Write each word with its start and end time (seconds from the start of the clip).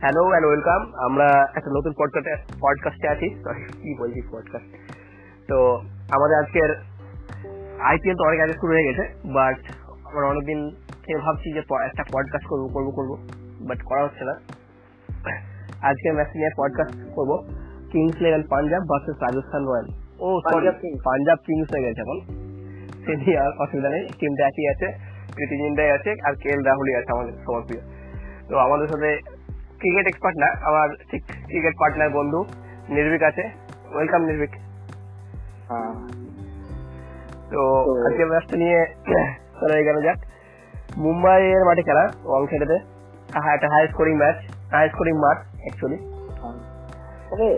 Hello 0.00 0.22
and 0.28 0.46
welcome 0.46 0.80
আমরা 1.04 1.28
একটা 1.56 1.70
নতুন 1.70 1.92
পডকাস্টে 1.98 2.34
পডকাস্টে 2.60 3.08
আছি। 3.08 3.42
সরি 3.42 3.62
কি 3.64 4.00
বলছি 4.00 4.20
পডকাস্ট 4.32 4.66
তো 5.48 5.76
আমাদের 6.10 6.36
আজকের 6.38 6.70
আইপিএল 7.80 8.16
তো 8.16 8.24
অনেক 8.24 8.40
আগে 8.40 8.52
শুরু 8.52 8.72
হয়ে 8.72 8.84
গেছে 8.84 9.28
বাট 9.28 9.56
আমরা 10.04 10.26
অনেকদিন 10.26 10.70
থেকে 11.06 11.18
ভাবছি 11.18 11.52
যে 11.52 11.58
একটা 11.58 12.04
পডকাস্ট 12.12 12.46
করব 12.46 12.68
করব 12.74 12.90
করব 12.90 13.28
বাট 13.68 13.78
করা 13.84 14.04
হচ্ছে 14.04 14.24
না। 14.24 14.34
আজকের 15.82 16.14
ম্যাচ 16.14 16.28
নিয়ে 16.36 16.50
পডকাস্ট 16.58 16.96
করব। 17.14 17.30
Kings 17.92 18.20
eleven 18.20 18.42
Punjab 18.42 18.82
versus 18.82 19.16
Rajasthan 19.22 19.62
royal 19.64 19.86
ও 20.18 20.40
পাঞ্জাব 21.04 21.36
কিংস। 21.46 21.68
হয়ে 21.72 21.82
গেছে 21.82 22.00
এখন। 22.00 22.18
সে 23.04 23.16
নিয়ে 23.16 23.38
আর 23.38 23.52
অসুবিধা 23.58 23.88
নেই। 23.88 24.08
টিমটা 24.20 24.46
একই 24.46 24.66
আছে 24.68 24.86
প্রীতি 25.34 25.56
জিন্দাই 25.56 25.90
আছে 25.90 26.10
আর 26.10 26.34
কে 26.34 26.48
এল 26.48 26.62
রাহুলই 26.62 26.94
আছে 26.94 27.12
আমাদের 27.12 27.32
সবার 27.46 27.62
প্রিয়। 27.62 27.82
তো 28.48 28.58
আমাদের 28.58 28.88
সাথে 28.88 29.39
ক্রিকেট 29.80 30.06
এক্সপার্ট 30.06 30.36
না 30.38 30.48
আমার 30.62 30.88
ঠিক 31.10 31.22
ক্রিকেট 31.46 31.74
পার্টনার 31.78 32.10
বন্ধু 32.10 32.44
নির্ভীক 32.88 33.22
আছে। 33.22 33.44
ওয়েলকাম 33.94 34.20
নির্ভীক। 34.24 34.52
হ্যাঁ। 35.68 35.92
তো 37.50 37.60
আজকে 38.06 38.24
ম্যাচটা 38.24 38.56
নিয়ে 38.56 38.78
চলে 39.60 39.84
গেল 39.84 39.96
যাক। 40.02 40.18
মুম্বাই 40.96 41.40
এর 41.50 41.64
মাঠে 41.64 41.82
খেলা 41.82 42.04
ওয়াংখেড়েতে 42.24 42.76
হ্যাঁ 43.34 43.54
একটা 43.54 43.68
high 43.68 43.88
scoring 43.88 44.14
match 44.16 44.36
high 44.72 44.88
scoring 44.88 45.14
মাঠ 45.18 45.38
অ্যাকচুয়ালি 45.60 45.98
হ্যাঁ। 46.42 46.56
তবে 47.30 47.48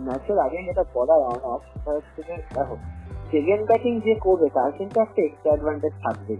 ম্যাচের 0.00 0.38
আগে 0.38 0.58
যেটা 0.62 0.84
বলা 0.94 1.14
অন 1.14 1.38
অফ 1.44 1.62
দেখো 2.54 2.74
সেকেন্ড 3.30 3.62
ব্যাটিং 3.66 3.92
যে 4.00 4.14
করবে 4.14 4.46
তার 4.48 4.70
কিন্তু 4.72 4.96
একটা 5.00 5.20
এক্সট্রা 5.22 5.50
অ্যাডভান্টেজ 5.50 5.94
থাকবে 6.02 6.34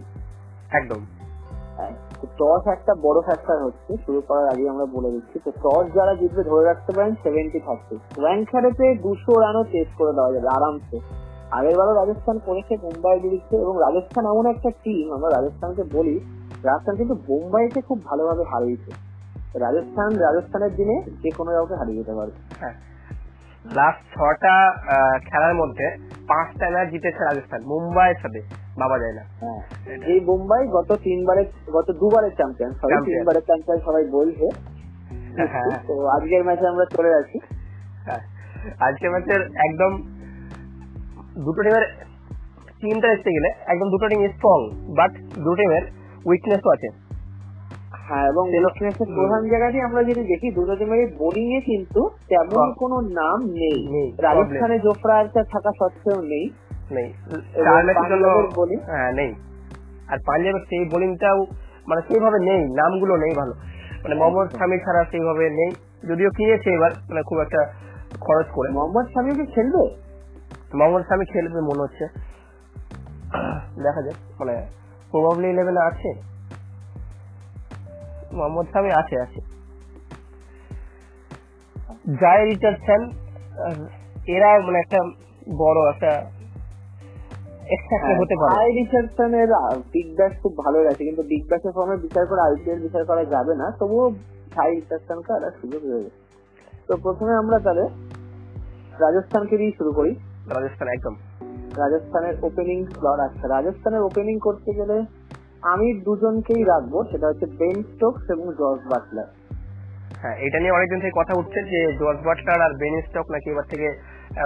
একদম। 0.72 1.00
টস 2.38 2.64
একটা 2.76 2.92
বড় 3.06 3.18
ফ্যাক্টর 3.20 3.58
হচ্ছে, 3.66 3.90
শুরু 4.04 4.20
করার 4.28 4.46
আগে 4.52 4.64
আমরা 4.68 4.86
বলে 4.86 5.10
দিচ্ছি। 5.10 5.36
তো 5.44 5.50
টস 5.64 5.86
যারা 5.96 6.14
জিতবে, 6.14 6.42
ধরে 6.50 6.64
রাখতে 6.64 6.92
পারেন 6.96 7.14
সেভেন্টি 7.22 7.58
থার্টি 7.66 7.94
ওয়াংখারেতে 8.20 8.86
দুশো 9.04 9.32
রানও 9.40 9.64
চেস 9.64 9.88
করে 9.98 10.12
দেওয়া 10.12 10.32
যাবে, 10.32 10.48
আরামসে। 10.48 10.98
আগের 11.50 11.76
বারও 11.78 11.94
রাজস্থান 11.94 12.36
করেছে, 12.46 12.72
মুম্বাই 12.84 13.20
বিরুদ্ধে 13.20 13.56
এবং 13.56 13.74
রাজস্থান 13.86 14.24
এমন 14.26 14.46
একটা 14.46 14.70
টিম 14.84 15.06
আমরা 15.12 15.28
রাজস্থানকে 15.30 15.82
বলি, 15.96 16.16
রাজস্থান 16.68 16.94
কিন্তু 16.96 17.14
মুম্বাইকে 17.28 17.80
খুব 17.88 17.98
ভালোভাবে 18.04 18.44
হারিয়েছে। 18.52 18.90
রাজস্থান 19.64 20.10
রাজস্থানের 20.26 20.72
দিনে 20.76 20.96
যে 21.22 21.30
কোনো 21.30 21.50
কাউকে 21.52 21.74
হারিয়ে 21.74 21.98
যেতে 22.00 22.14
পারবে 22.18 22.38
হ্যাঁ। 22.60 22.74
লাস্ট 23.78 24.02
ছটা 24.14 24.56
খেলার 25.28 25.54
মধ্যে 25.54 25.86
পাঁচটা 26.28 26.66
ম্যাচ 26.70 26.86
জিতেছে 26.92 27.22
রাজস্থান 27.24 27.60
মুম্বাইয়ের 27.72 28.18
সাথে। 28.22 28.40
ভাবা 28.76 28.96
যায় 28.98 29.12
না। 29.12 29.24
হ্যাঁ। 29.40 29.60
এই 30.12 30.20
মুম্বাই 30.20 30.62
গত 30.66 30.90
তিনবারের 31.04 31.48
গত 31.72 31.88
দুবারের 31.92 32.32
চ্যাম্পিয়ন 32.34 32.72
Champion. 32.72 33.02
তিনবারের 33.06 33.44
চ্যাম্পিয়ন 33.44 33.78
সবাই 33.80 34.04
বলছে 34.10 34.46
হ্যাঁ। 35.52 35.70
তো 35.88 35.94
আজকের 36.06 36.42
ম্যাচে 36.44 36.66
আমরা 36.66 36.84
চলে 36.84 37.10
যাচ্ছি 37.10 37.36
হ্যাঁ। 38.06 38.22
আজকে 38.78 39.06
ম্যাচের 39.08 39.40
একদম 39.68 39.92
দুটো 41.36 41.60
টিমের 41.62 41.84
টিমটা 42.80 43.08
দেখতে 43.08 43.30
গেলে 43.32 43.48
একদম 43.66 43.88
দুটো 43.90 44.06
টিম 44.08 44.20
স্ট্রং 44.28 44.58
বাট 44.94 45.12
দুটো 45.36 45.56
টিমের 45.56 45.84
উইকনেসও 46.26 46.70
আছে। 46.70 46.88
হ্যাঁ 48.06 48.24
এবং 48.28 48.44
উইকনেসের 48.48 49.08
প্রধান 49.16 49.42
জায়গাটি 49.48 49.78
আমরা 49.80 50.02
যদি 50.02 50.22
দেখি 50.22 50.48
দুটো 50.50 50.76
টিমের 50.76 51.10
বোলিং 51.18 51.46
এ 51.52 51.60
কিন্তু 51.60 52.00
তেমন 52.28 52.66
কোনো 52.72 52.96
নাম 53.00 53.38
নেই। 53.62 53.78
রাজস্থানে 54.18 54.78
জোফরা 54.78 55.16
থাকা 55.54 55.70
সত্ত্বেও 55.78 56.20
নেই। 56.22 56.44
নেই? 56.98 57.08
হ্যাঁ 58.90 59.12
নেই। 59.20 59.30
আর 60.10 60.18
পাঞ্জাবের 60.26 60.64
সেই 60.70 60.84
বোলিংটাও 60.92 61.38
মানে 61.88 62.00
সেইভাবে 62.08 62.38
নেই 62.48 62.62
নামগুলো 62.78 63.14
নেই 63.24 63.32
ভালো। 63.40 63.54
মানে 64.02 64.14
মোহাম্মদ 64.20 64.48
শামি 64.58 64.76
ছাড়া 64.84 65.02
সেইভাবে 65.12 65.44
নেই 65.60 65.70
যদিও 66.08 66.30
কিনেছে 66.36 66.68
এবার 66.76 66.92
মানে 67.08 67.22
খুব 67.28 67.38
একটা 67.40 67.60
খরচ 68.24 68.46
করে। 68.56 68.68
মোহাম্মদ 68.76 69.06
শামিও 69.14 69.34
কি 69.34 69.44
খেলবে? 69.54 69.82
মোহাম্মদ 70.78 71.02
শামি 71.08 71.24
খেলবে 71.32 71.60
মনে 71.68 71.82
হচ্ছে। 71.84 72.04
দেখা 73.84 74.00
যাক 74.06 74.16
মানে 74.40 74.54
প্রবাবলি 75.10 75.46
ইলেভেনে 75.50 75.82
আছে। 75.90 76.10
মোহাম্মদ 78.36 78.66
শামি 78.72 78.90
আছে 79.00 79.16
আছে। 79.24 79.40
জয় 82.20 82.44
রিচার্ডসন 82.50 83.02
এরা 84.34 84.50
মানে 84.66 84.78
একটা 84.78 84.98
বড় 85.60 85.80
একটা 85.92 86.12
এক্সট্রা 87.74 88.14
হতে 88.20 88.34
পারে। 88.40 88.50
হাই 88.56 88.68
রিচার্ডসনের 88.78 89.50
বিগ 89.92 90.08
ব্যাশ 90.18 90.32
খুব 90.42 90.52
ভালো 90.64 90.78
গেছে 90.86 91.02
কিন্তু 91.08 91.22
বিগ 91.30 91.42
ব্যাশের 91.50 91.72
ফর্মে 91.76 91.96
বিচার 92.04 92.24
করে 92.30 92.40
আইপিএল 92.46 92.78
বিচার 92.86 93.02
করা 93.10 93.22
যাবে 93.34 93.52
না 93.60 93.66
তবুও 93.78 94.06
হাই 94.56 94.70
রিচার্ডসনকে 94.78 95.30
একটা 95.36 95.50
সুযোগ 95.60 95.82
রয়েছে। 95.90 96.12
তো 96.86 96.92
প্রথমে 97.04 97.32
আমরা 97.42 97.58
তাহলে 97.64 97.84
রাজস্থানকে 99.04 99.54
দিয়ে 99.60 99.76
শুরু 99.78 99.90
করি। 99.98 100.12
রাজস্থান 100.54 100.88
একদম। 100.96 101.14
রাজস্থানের 101.82 102.34
ওপেনিং 102.48 102.78
স্লট 102.94 103.18
আচ্ছা 103.26 103.46
রাজস্থানের 103.48 104.02
ওপেনিং 104.08 104.34
করতে 104.38 104.70
গেলে 104.78 104.96
আমি 105.72 105.86
দুজনকেই 106.06 106.62
রাখব 106.64 106.94
সেটা 107.10 107.26
হচ্ছে 107.28 107.46
বেন 107.60 107.76
স্টোকস 107.82 108.24
এবং 108.34 108.46
জর্জ 108.60 108.82
বাটলার 108.92 109.28
হ্যাঁ 110.22 110.36
এটা 110.46 110.58
নিয়ে 110.60 110.76
অনেকদিন 110.78 111.00
থেকে 111.00 111.18
কথা 111.20 111.34
উঠছে 111.40 111.60
যে 111.72 111.80
জর্জ 112.00 112.20
বাটলার 112.26 112.60
আর 112.66 112.72
বেন 112.80 112.94
স্টক 113.00 113.26
নাকি 113.30 113.48
এবার 113.50 113.66
থেকে 113.70 113.88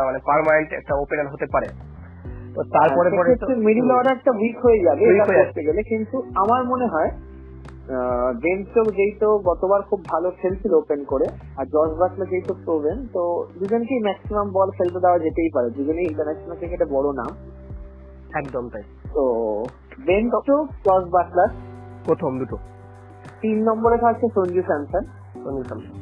মানে 0.07 0.19
পার্মানেন্ট 0.29 0.71
একটা 0.73 0.95
ওপেনার 1.03 1.29
হতে 1.33 1.47
পারে। 1.55 1.69
তারপরে 2.65 3.11
পরে 3.11 3.55
মিডিল 3.57 3.91
অর্ডারটা 3.91 4.31
উইক 4.31 4.57
হয়ে 4.67 4.81
যাবে 4.81 5.05
এটা 5.05 5.25
করতে 5.25 5.63
গেলে। 5.63 5.83
কিন্তু 5.83 6.23
আমার 6.35 6.65
মনে 6.65 6.87
হয় 6.87 7.11
স্টোক 8.65 8.87
যেই 8.87 9.13
তো 9.21 9.39
গতবার 9.39 9.83
খুব 9.83 10.05
ভালো 10.05 10.31
খেলছিল 10.31 10.75
ওপেন 10.75 11.05
করে 11.05 11.27
আর 11.57 11.67
জর্জ 11.67 11.93
বাটলার 11.99 12.29
যেই 12.29 12.41
তো 12.41 12.55
প্রোভেন 12.65 13.07
তো 13.13 13.23
দুজনকেই 13.59 14.01
ম্যাক্সিমাম 14.03 14.51
বল 14.53 14.71
খেলতে 14.71 15.01
দেওয়া 15.01 15.19
যেতেই 15.19 15.51
পারে। 15.55 15.71
দুজনেই 15.71 16.07
ইন্টারন্যাশনাল 16.07 16.57
ক্রিকেটে 16.57 16.85
বড় 16.85 17.13
নাম। 17.13 17.31
একদম 18.35 18.69
তাই। 18.69 18.83
তো 19.15 19.25
বেন 20.07 20.31
স্টোক 20.31 20.67
জর্জ 20.87 21.07
বাটলার 21.11 21.49
প্রথম 22.05 22.39
দুটো। 22.39 22.57
তিন 23.41 23.63
নম্বরে 23.63 23.99
থাকছে 23.99 24.27
সঞ্জু 24.35 24.63
স্যামসন। 24.63 25.05
সঞ্জু 25.45 25.63
স্যামসন। 25.63 25.95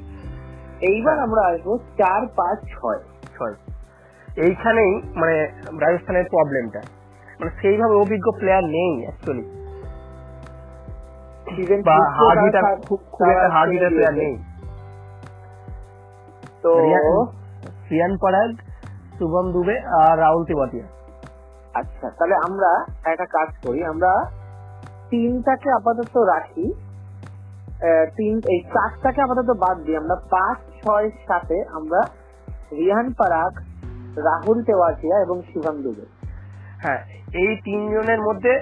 এইবার 0.81 1.19
আমরা 1.19 1.41
আসব 1.41 1.76
চার 1.76 2.26
পাঁচ 2.26 2.59
ছয়। 2.59 3.00
ছয়। 3.38 3.54
এইখানেই 4.36 5.02
মানে 5.14 5.52
রাজস্থানের 5.80 6.24
প্রবলেমটা 6.30 6.80
মানে 7.40 7.50
সেইভাবে 7.62 7.94
অভিজ্ঞ 7.94 8.38
প্লেয়ার 8.38 8.64
নেই 8.64 9.06
অ্যাকচুয়ালি 9.06 9.64
বা 11.82 12.10
হার্ড 12.10 12.44
হিটার 12.44 12.76
খুব 12.88 13.00
খুব 13.12 13.28
একটা 13.28 13.48
হার্ড 13.48 13.72
হিটার 13.72 13.88
প্লেয়ার 13.88 14.14
নেই। 14.14 14.36
তো 16.62 16.80
রিয়ান- 16.80 17.30
রিয়ান 17.90 18.16
শুভম 19.18 19.52
দুবে 19.52 19.78
আর 19.78 20.18
রাহুল 20.18 20.44
আচ্ছা 21.74 22.10
তাহলে 22.10 22.34
আমরা 22.34 22.84
একটা 23.10 23.24
কাজ 23.24 23.48
করি। 23.66 23.84
আমরা 23.84 24.30
তিনটাকে 25.10 25.70
আপাতত 25.70 26.16
রাখি। 26.16 26.72
তিন 28.16 28.38
এই 28.38 28.60
চারটাকে 28.60 29.20
আপাতত 29.20 29.50
বাদ 29.50 29.78
দিই। 29.78 29.96
আমরা 29.96 30.14
পাঁচ 30.14 30.58
ছয় 30.84 31.10
সাথে 31.10 31.64
আমরা 31.72 32.00
রিহান 32.72 33.12
পারাগ 33.12 33.52
রাহুল 34.28 34.58
তেওয়াটিয়া 34.69 35.16
এবং 35.25 35.36
শিবম 35.50 35.76
দুবে। 35.84 36.04
হ্যাঁ 36.84 37.00
এই 37.42 37.50
তিনজনের 37.66 38.20
মধ্যে 38.28 38.52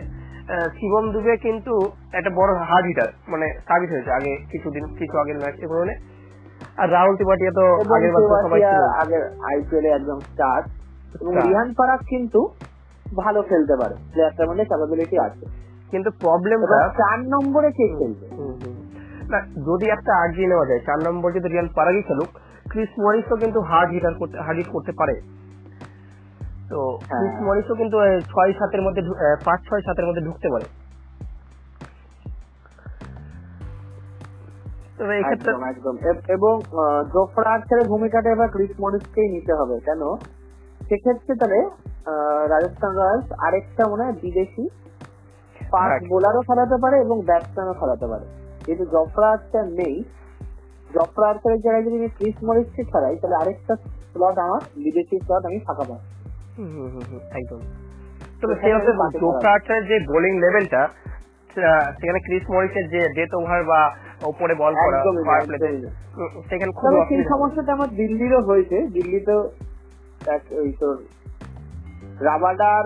শিবম 0.79 1.05
দুবে 1.15 1.35
কিন্তু 1.47 1.73
একটা 2.19 2.31
বড় 2.39 2.51
হার্ড 2.71 2.87
হিটার 2.91 3.11
মানে 3.33 3.47
সাবিত 3.69 3.91
হয়েছে 3.95 4.11
আগে 4.19 4.33
কিছুদিন 4.53 4.85
কিছু 4.99 5.15
আগের 5.23 5.39
ম্যাচ 5.43 5.57
এগুলো 5.65 5.83
আর 6.81 6.89
রাহুল 6.97 7.15
তিওয়াটিয়া 7.21 7.53
তো 7.59 7.65
আগের 7.97 8.13
সবাই 8.45 8.61
আগের 9.03 9.23
আইপিএল 9.51 9.85
এ 9.89 9.91
একদম 9.99 10.19
স্টার্ট 10.31 10.65
এবং 11.21 11.33
রিহান 11.47 11.69
পারাগ 11.79 12.01
কিন্তু 12.13 12.41
ভালো 13.23 13.41
খেলতে 13.49 13.75
পারে। 13.81 13.95
প্লেয়ারটার 14.13 14.49
মধ্যে 14.49 14.65
ক্যাপাবিলিটি 14.71 15.17
আছে। 15.27 15.45
কিন্তু 15.93 16.11
প্রবলেমটা 16.23 16.79
চার 17.01 17.19
নম্বরে 17.35 17.71
কে 17.79 17.87
খেলবে? 17.99 18.27
না 19.33 19.39
যদি 19.69 19.87
একটা 19.97 20.13
আর্জি 20.23 20.45
নেওয়া 20.53 20.67
যায় 20.71 20.83
চার 20.89 20.99
নম্বর 21.07 21.29
যদি 21.37 21.49
রিয়ান 21.49 21.69
পারাগি 21.79 22.03
খেলুক 22.09 22.31
ক্রিস 22.71 22.93
মরিসও 23.05 23.37
কিন্তু 23.43 23.59
হার্ড 23.71 23.91
হিটার 23.95 24.15
করতে 24.21 24.37
হার্ড 24.45 24.59
হিট 24.61 24.69
করতে 24.77 24.93
পারে। 25.01 25.15
তো 26.73 26.81
হ্যাঁ। 27.09 27.21
ক্রিস 27.21 27.37
মরিসও 27.47 27.75
কিন্তু 27.75 27.97
ছয় 28.33 28.53
সাতের 28.59 28.83
মধ্যে 28.83 29.03
পাঁচ 29.45 29.61
ছয় 29.69 29.83
সাতের 29.87 30.07
মধ্যে 30.07 30.27
ঢুকতে 30.27 30.49
পারে। 30.55 30.67
একদম 35.33 35.95
এবং 36.37 36.55
জোফরা 37.15 37.51
আর্চারের 37.51 37.87
ভূমিকাটা 37.89 38.29
এবার 38.31 38.49
ক্রিস 38.49 38.73
মরিসকেই 38.81 39.29
নিতে 39.29 39.53
হবে 39.61 39.77
কেন? 39.81 40.03
সেক্ষেত্রে 40.89 41.33
তাহলে 41.41 41.59
রাজস্থান 42.49 42.93
রয়্যালস 42.97 43.29
আরেকটা 43.47 43.83
মনে 43.89 44.03
হয় 44.05 44.17
বিদেশি। 44.23 44.65
Fast 45.71 45.93
Right. 45.93 46.11
বোলারও 46.13 46.41
খেলাতে 46.41 46.77
পারে 46.83 46.97
এবং 47.01 47.17
ব্যাটসম্যানও 47.29 47.75
খেলাতে 47.81 48.07
পারে। 48.13 48.27
যেহেতু 48.65 48.85
জফরা 48.95 49.29
আর্চার 49.31 49.65
নেই 49.81 49.95
জফরা 50.95 51.27
আর্চারের 51.29 51.61
জায়গায় 51.65 51.85
যদি 51.87 51.97
আমি 52.01 52.11
ক্রিস 52.19 52.37
মরিসকে 52.49 52.83
খেলাই 52.85 53.15
তাহলে 53.21 53.37
আরেকটা 53.37 53.75
স্লট 54.13 54.37
আমার 54.47 54.61
বিদেশি 54.85 55.17
স্লট 55.25 55.45
আমি 55.51 55.59
ফাঁকা 55.67 55.85
পাবো। 55.89 56.22
একদম। 57.39 57.61
তবে 58.41 58.55
সেই 58.61 58.73
অর্থে 58.73 58.93
মাঠে 58.93 59.75
যে 59.89 59.97
বোলিং 60.13 60.35
লেভেলটা 60.39 60.83
সেখানে 61.99 62.21
ক্রিস 62.21 62.45
মরিসের 62.51 62.87
যে 62.89 63.01
ডেথ 63.15 63.35
ওভার 63.35 63.65
বা 63.65 63.81
ওপরে 64.25 64.55
বল 64.55 64.73
করা 64.75 64.99
সেখানে 66.49 66.73
খুব 66.73 66.93
সেই 67.09 67.25
সমস্যাটা 67.25 67.73
আমার 67.73 67.89
দিল্লিরও 67.89 68.41
হয়েছে। 68.41 68.77
দিল্লিতেও 68.89 69.51
এক 70.27 70.43
ওই 70.53 70.73
তোর 70.81 70.97
রাবাডার 72.21 72.85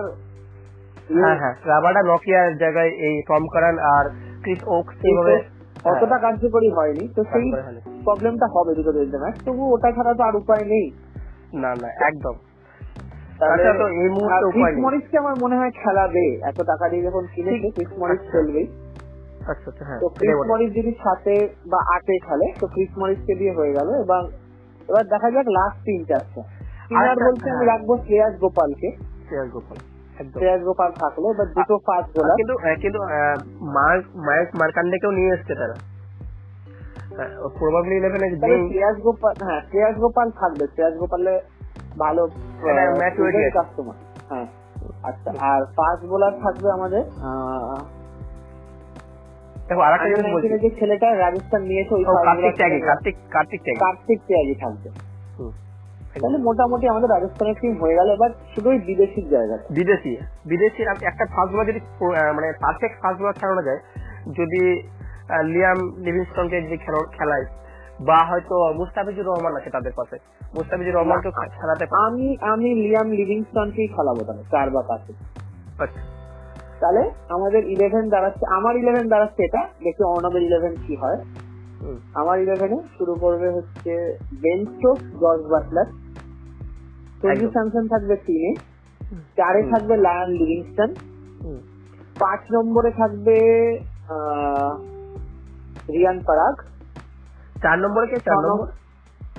হ্যাঁ 1.21 1.37
হ্যাঁ 1.41 1.55
রাবাডা 1.65 2.01
নকিয়ার 2.01 2.57
জায়গায় 2.57 2.91
এই 3.07 3.15
টম 3.27 3.43
কারান 3.47 3.75
আর 3.79 4.05
ক্রিস 4.41 4.61
ওক 4.67 4.87
সেইভাবে 5.01 5.35
অতটা 5.85 6.17
কার্যকরী 6.17 6.69
হয়নি। 6.69 7.07
তো 7.15 7.23
সেই 7.23 7.51
প্রবলেমটা 8.03 8.47
হবে 8.53 8.71
দুটো 8.75 8.91
দলতে 8.91 9.17
ম্যাচ 9.17 9.35
তবু 9.45 9.63
ওটা 9.73 9.91
ছাড়া 9.91 10.13
তো 10.13 10.23
আর 10.23 10.35
উপায় 10.35 10.63
নেই। 10.65 10.91
না 11.53 11.71
না 11.75 11.89
একদম। 12.09 12.35
তো 13.39 13.85
এই 13.95 14.09
মুহূর্তে 14.09 14.45
উপায় 14.51 14.73
ক্রিস 14.73 15.13
আমার 15.17 15.35
মনে 15.43 15.55
হয় 15.55 15.71
খেলাবে। 15.81 16.25
এত 16.41 16.59
টাকা 16.61 16.85
দিয়ে 16.89 17.03
যখন 17.03 17.23
কিনেছে 17.33 17.67
আচ্ছা। 17.67 18.37
আচ্ছা 19.47 19.67
আচ্ছা 19.71 19.83
হ্যাঁ 19.85 19.99
তো 19.99 20.07
ক্রিস 20.17 20.37
মরিস 20.51 20.69
যদি 20.73 20.91
সাথে 21.03 21.33
বা 21.65 21.79
আটে 21.95 22.15
খেলে 22.27 22.47
তো 22.59 22.65
ক্রিস 22.67 22.91
মরিসকে 22.97 23.33
দিয়ে 23.35 23.53
হয়ে 23.53 23.71
গেল। 23.73 23.89
এবং 24.03 24.21
এবার 24.89 25.03
দেখা 25.05 25.27
যাক 25.31 25.47
লাস্ট 25.49 25.79
আচ্ছা, 27.11 27.25
বলছে 27.25 27.47
আমি 27.49 27.55
হ্যাঁ। 27.57 27.69
রাখব 27.71 27.89
শ্রেয়াস 28.05 28.33
গোপালকে। 28.39 28.89
শ্রেয়াস 29.27 29.49
গোপাল 29.51 29.77
শ্রেয়াস 30.33 30.61
গোপাল 30.63 30.89
থাকল 30.91 31.23
এবার 31.33 31.47
দুটো 31.55 31.75
ফাস্ট 31.87 32.09
বোলার 32.15 32.37
কিন্তু 32.37 32.55
আহ, 32.57 32.75
কিন্তু 32.83 32.99
আহ, 33.03 33.37
মার্ক 33.77 34.03
মার্ক 34.27 34.47
মার্কান্ডেকেও 34.61 35.11
নিয়ে 35.11 35.31
এসছে 35.33 35.53
তারা। 35.55 35.75
প্রবাবলি 37.59 37.95
ইলেভেনে 37.95 38.27
শ্রেয়াস 38.69 38.97
গোপাল 39.05 39.33
হ্যাঁ 39.41 39.61
শ্রেয়াস 39.69 39.95
গোপাল 39.97 40.27
থাকবে। 40.31 40.63
শ্রেয়াস 40.67 40.95
গোপালে 40.97 41.33
ভালো 41.97 42.21
কাস্টমার 43.53 43.95
হ্যাঁ। 44.29 44.47
আচ্ছা 45.03 45.29
আর 45.39 45.65
ফাস্ট 45.65 46.05
বোলার 46.05 46.31
থাকবে 46.43 46.71
আমাদের 46.71 47.03
দেখো 49.67 49.81
আর 49.81 49.99
জিনিস 49.99 50.33
বলছি। 50.33 50.47
যে 50.59 50.79
ছেলেটা 50.79 51.15
রাজস্থান 51.15 51.61
নিয়েছে 51.61 51.95
ওই 51.95 52.03
কার্তিক 52.03 52.55
ত্যাগী 52.55 52.73
থাকবে। 52.73 52.87
কার্তিক 52.87 53.15
কার্তিক 53.31 53.61
ত্যাগী। 53.61 53.79
কার্তিক 53.79 54.19
ত্যাগী 54.27 54.55
থাকবে। 54.55 54.89
তাহলে 56.21 56.37
মোটামুটি 56.37 56.87
আমাদের 56.87 57.09
রাজস্থানের 57.09 57.55
টিম 57.61 57.81
হয়ে 57.81 57.95
গেল 57.95 58.09
এবার 58.13 58.29
শুধু 58.55 58.69
ওই 58.69 58.79
বিদেশির 58.79 59.29
জায়গাটা। 59.29 59.63
বিদেশি 59.69 60.17
বিদেশি 60.45 60.83
একটা 61.05 61.25
ফাস্ট 61.25 61.53
বলার 61.53 61.65
যদি 61.65 61.79
মানে 62.33 62.53
পারফেক্ট 62.61 63.01
ফাস্ট 63.01 63.21
বলার 63.21 63.33
খেলানো 63.33 63.61
যায় 63.61 63.79
যদি 64.27 64.61
লিয়াম 65.43 65.77
লিভিংস্টনকে 65.97 66.61
যদি 66.61 66.77
খেলো- 66.77 67.09
খেলায় 67.17 67.45
বা 67.99 68.25
হয়তো 68.25 68.73
মুস্তাফিজুর 68.73 69.25
রহমান 69.25 69.55
আছে 69.55 69.69
তাদের 69.69 69.91
পাশে। 69.95 70.17
মুস্তাফিজুর 70.55 70.95
রহমানকে 70.95 71.31
খেলাতে 71.31 71.85
আমি 71.91 72.37
আমি 72.41 72.75
লিয়াম 72.75 73.11
লিভিংস্টনকেই 73.11 73.87
খেলাবো 73.87 74.23
তাহলে 74.23 74.43
চার 74.51 74.69
বা 74.69 74.81
পাঁচে। 74.81 75.13
আচ্ছা। 75.79 76.01
তাহলে 76.79 77.11
আমাদের 77.29 77.67
ইলেভেন 77.67 78.09
দাঁড়াচ্ছে 78.09 78.45
আমার 78.45 78.75
ইলেভেন 78.75 79.07
দাঁড়াচ্ছে 79.07 79.43
এটা 79.43 79.67
দেখি 79.83 80.03
অর্ণবের 80.03 80.41
ইলেভেন 80.41 80.75
কি 80.87 80.95
হয়। 80.95 81.23
আমার 82.13 82.39
ইলেভেনে 82.39 82.77
শুরু 82.97 83.15
করবে 83.15 83.49
হচ্ছে 83.49 84.17
Ben 84.41 84.65
Stokes 84.65 84.97
George 84.97 85.51
Butler 85.51 85.85
Sanju. 87.21 87.49
Samson 87.49 87.87
থাকবে 87.87 88.15
তিনে। 88.15 88.55
চারে 89.35 89.63
থাকবে 89.63 89.97
লায়ন 89.97 90.29
লিভিংস্টন। 90.29 90.95
পাঁচ 92.19 92.39
নম্বরে 92.51 92.91
থাকবে 92.91 93.35
রিয়ান 95.89 96.19
পারাগ। 96.27 96.55
চার 97.61 97.79
নম্বরে 97.79 98.07
কে? 98.07 98.15
চার 98.15 98.37
নম্বর? 98.37 98.67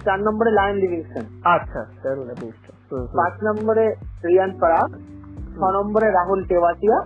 চার 0.04 0.20
নম্বরে 0.20 0.50
লায়ন 0.50 0.76
লিভিংস্টন। 0.76 1.40
আচ্ছা 1.44 1.86
চার 2.02 2.18
লিভিংস্টন। 2.18 3.06
পাঁচ 3.06 3.44
নম্বরে 3.44 3.94
রিয়ান 4.24 4.58
পারাগ 4.58 4.90
ছ 5.54 5.62
নম্বরে 5.62 6.10
রাহুল 6.10 6.44
টেওয়াটিয়া 6.44 7.04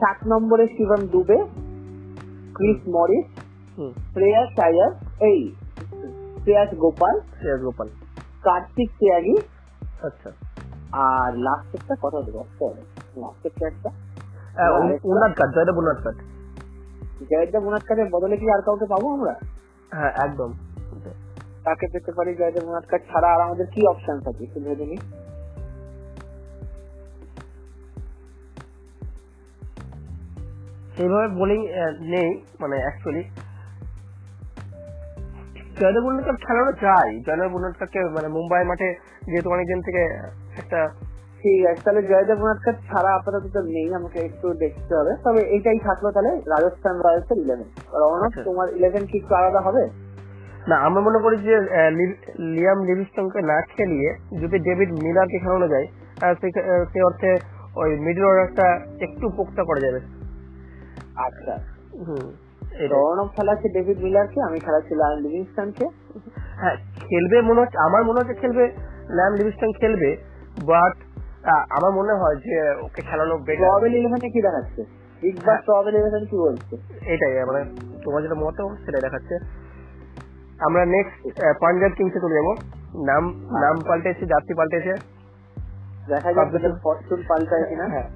সাত 0.00 0.16
নম্বরে 0.26 0.66
শিবম 0.66 1.06
দুবে 1.06 1.36
ক্রিস 2.54 2.88
মরিস 2.88 3.26
হুম, 3.78 3.92
শ্রেয়াস 4.12 4.58
আয়ার 4.58 4.92
এই 5.20 5.54
শ্রেয়াস 6.42 6.74
গোপাল 6.74 7.20
শ্রেয়াস 7.20 7.60
গোপাল। 7.60 7.88
কার্তিক 8.42 8.90
ত্যাগী। 8.90 9.34
আচ্ছা। 10.02 10.30
আর 10.92 11.36
লাস্টেরটা 11.36 11.94
কথা 12.02 12.22
দেবো 12.22 12.44
লাস্টেরটা 13.16 13.66
একটা। 13.66 13.88
একটা- 14.48 14.98
উন্নাদ 15.04 15.32
কাট 15.36 15.54
জয়দেব 15.54 15.78
উন্নাদ 15.78 15.96
কাট 16.04 16.14
জয়দেব 17.24 17.62
মুনাৎকারের 17.62 18.08
বদলে 18.10 18.36
কি 18.36 18.50
আর 18.50 18.62
কাউকে 18.62 18.86
পাবো 18.86 19.12
আমরা? 19.12 19.34
হ্যাঁ 19.92 20.12
একদম। 20.24 20.52
তাকে 21.64 21.86
পেতে 21.92 22.12
পারি 22.12 22.34
জয়দেব 22.34 22.64
মুনাৎকার 22.64 22.98
ছাড়া 22.98 23.34
আর 23.34 23.40
আমাদের 23.40 23.66
কি 23.66 23.86
অপশন 23.86 24.18
আছে? 24.26 24.44
একটু 24.44 24.60
ভেবে 24.60 24.86
নিই। 24.86 24.98
সেইভাবে 30.96 31.28
বোলিং 31.28 31.68
নেই 32.00 32.44
মানে 32.60 32.76
অ্যাকচুয়ালি 32.76 33.24
জয়দেব 35.80 36.04
উন্নতকার 36.04 36.36
খেলানো 36.36 36.72
চাই 36.72 37.20
জয়দেব 37.20 37.54
উন্নতকারকে 37.54 38.00
মানে 38.00 38.28
মুম্বাই 38.28 38.64
মাঠে 38.64 38.94
যেহেতু 39.26 39.50
অনেকদিন 39.50 39.82
থেকে 39.82 40.02
একটা 40.58 41.07
ঠিক 41.42 41.66
আছে 41.66 41.82
তাহলে 41.84 42.02
জয়দেব 42.02 42.38
মুনাৎকার 42.38 42.72
ছাড়া 42.72 43.14
আপাতত 43.14 43.46
তো 43.52 43.62
নেই 43.62 43.94
আমাকে 43.94 44.18
একটু 44.20 44.54
দেখতে 44.54 44.96
হবে। 44.96 45.12
তবে 45.24 45.40
এইটাই 45.40 45.78
থাকল 45.78 46.10
তাহলে 46.10 46.28
রাজস্থান 46.28 46.96
রয়্যালস 46.96 47.30
এর 47.30 47.38
ইলেভেন 47.38 47.66
রওনক 47.92 48.24
আচ্ছা। 48.24 48.42
তোমার 48.42 48.68
ইলেভেন 48.68 49.06
কি 49.06 49.18
একটু 49.18 49.34
আলাদা 49.34 49.60
হবে? 49.60 49.88
না 50.68 50.76
আমরা 50.76 51.00
মনে 51.00 51.18
করি 51.18 51.36
যে 51.36 51.56
লিয়াম 52.38 52.78
লিভিংস্টনকে 52.82 53.40
না 53.42 53.60
খেলিয়ে 53.76 54.14
যদি 54.40 54.58
ডেভিড 54.58 54.92
মিলারকে 54.92 55.38
খেলানো 55.38 55.68
যায় 55.68 55.86
সে- 56.40 57.04
অর্থে 57.04 57.36
ওই 57.76 57.98
মিডল 57.98 58.24
অর্ডারটা 58.24 58.80
একটু 59.00 59.28
পোক্তা 59.36 59.64
করা 59.64 59.80
যাবে। 59.80 60.00
আচ্ছা। 61.16 61.54
হুম 62.06 62.26
এটাই। 62.72 62.88
রওনক 62.88 63.28
খেলাচ্ছে 63.36 63.68
ডেভিড 63.68 63.98
মিলারকে 63.98 64.40
আমি 64.42 64.60
খেলাচ্ছি 64.60 64.94
লায়ন 64.94 65.18
লিভিংস্টনকে। 65.20 65.84
হ্যাঁ 66.56 66.76
খেলবে 67.08 67.42
মনে 67.42 67.60
হচ্ছে 67.60 67.78
আমার 67.78 68.04
মনে 68.04 68.20
হচ্ছে 68.20 68.34
খেলবে 68.34 68.72
ল্যাম 69.10 69.34
লিভিংস্টন 69.34 69.72
খেলবে 69.80 70.16
বাট 70.66 71.07
আমার 71.52 71.90
মনে 71.90 72.12
হয় 72.12 72.36
যে 72.36 72.70
ওকে 72.84 73.02
খেলানো 73.02 73.38
বেটার 73.38 73.70
প্রবেল 73.70 73.94
ইলেভেনে 73.94 74.30
কি 74.30 74.42
দেখাচ্ছে? 74.42 74.84
বিগ 75.22 75.36
বাস 75.36 75.44
হ্যাঁ। 75.44 75.62
প্রবেল 75.64 75.94
ইলেভেন 75.94 76.24
কি 76.24 76.36
বলছে? 76.36 76.76
এটাই 77.06 77.44
মানে 77.44 77.64
তোমার 78.04 78.22
যেটা 78.22 78.34
মত 78.34 78.84
সেটাই 78.84 79.00
দেখাচ্ছে। 79.00 79.38
আমরা 80.60 80.84
নেক্সট 80.84 81.38
পাঞ্জাব 81.60 81.90
কিংসে 81.96 82.20
চলে 82.20 82.34
যাব। 82.34 82.56
নাম 83.04 83.30
নাম 83.60 83.80
পাল্টেছে 83.88 84.26
জাতি 84.26 84.54
পাল্টেছে। 84.54 84.96
দেখা 86.08 86.32
যাক 86.32 86.48
ফরচুন 86.82 87.22
পাল্টায় 87.28 87.64
কিনা। 87.64 87.84
হ্যাঁ 87.84 88.08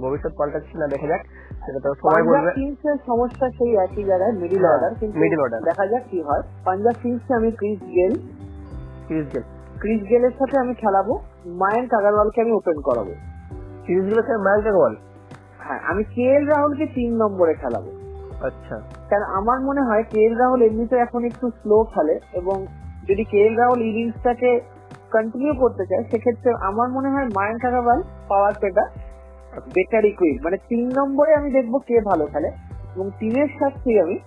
ভবিষ্যৎ 0.00 0.32
পাল্টাচ্ছে 0.38 0.78
না 0.78 0.86
দেখা 0.86 1.06
যাক। 1.06 1.20
সেটা 1.66 1.78
তো 1.78 1.94
সময় 1.94 2.22
বলবে। 2.22 2.52
কিংস 2.52 3.00
সমস্যা 3.06 3.50
সেই 3.50 3.76
একই 3.76 4.04
জায়গায় 4.04 4.32
মিডিল 4.32 4.58
হ্যাঁ, 4.58 4.72
অর্ডার 4.72 4.94
কিন্তু 5.00 5.20
middle 5.20 5.42
order। 5.44 5.64
দেখা 5.64 5.86
যাক 5.86 6.02
কি 6.10 6.22
হয়। 6.22 6.42
পাঞ্জাব 6.64 6.94
কিংস 7.02 7.30
আমি 7.30 7.50
Chris 7.50 7.80
Gayle 7.80 8.18
series 9.08 9.32
Gayle 9.32 9.42
Chris 9.78 10.10
গেলের 10.10 10.30
সাথে 10.30 10.58
আমি 10.58 10.74
খেলাবো। 10.74 11.20
মায়াঙ্ক 11.46 11.94
আগারওয়ালকে 11.94 12.40
আমি 12.40 12.52
ওপেন 12.52 12.80
করাবো। 12.80 13.10
সিরিজগুলো 13.86 14.22
স্যার 14.22 14.38
ম্যাচ 14.38 14.74
বল 14.74 14.96
হ্যাঁ 15.58 15.78
আমি 15.78 16.04
কে 16.04 16.22
এল 16.22 16.46
রাহুলকে 16.46 16.86
তিন 16.86 17.16
নম্বরে 17.16 17.54
খেলাবো। 17.54 17.90
আচ্ছা। 18.46 18.80
কারণ 19.10 19.22
আমার 19.22 19.60
মনে 19.60 19.80
হয় 19.80 20.02
কে 20.02 20.20
এল 20.20 20.36
রাহুল 20.36 20.62
এমনিতে 20.62 20.96
এখন 20.96 21.24
একটু 21.24 21.50
স্লো 21.50 21.84
খেলে 21.84 22.20
এবং 22.32 22.66
যদি 23.08 23.24
কে 23.24 23.38
এল 23.38 23.56
রাহুল 23.56 23.82
ইনিংসটাকে 23.82 24.60
কন্টিনিউ 25.12 25.54
করতে 25.54 25.86
চায় 25.86 26.02
সেক্ষেত্রে 26.02 26.54
আমার 26.60 26.88
মনে 26.88 27.08
হয় 27.08 27.28
মায়াঙ্ক 27.34 27.64
আগারওয়াল 27.64 28.02
পাওয়ার 28.28 28.52
পেটা 28.60 28.90
বেটার 29.74 30.04
ইকুইপ 30.04 30.44
মানে 30.44 30.56
তিন 30.68 30.92
নম্বরে 30.98 31.34
আমি 31.34 31.50
দেখব 31.50 31.78
কে 31.78 32.00
ভালো 32.00 32.26
খেলে 32.26 32.48
এবং 32.94 33.10
তিনের 33.18 33.48
সাথে 33.58 34.00
আমি 34.02 34.18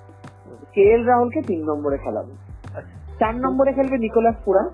কে 0.73 0.81
এল 0.81 1.05
রাহুলকে 1.05 1.41
তিন 1.41 1.69
নম্বরে 1.69 1.97
খেলাবো। 1.97 2.31
আচ্ছা। 2.75 3.15
চার 3.19 3.35
নম্বরে 3.35 3.73
খেলবে 3.73 3.97
নিকোলাস 3.97 4.35
পুরান। 4.45 4.69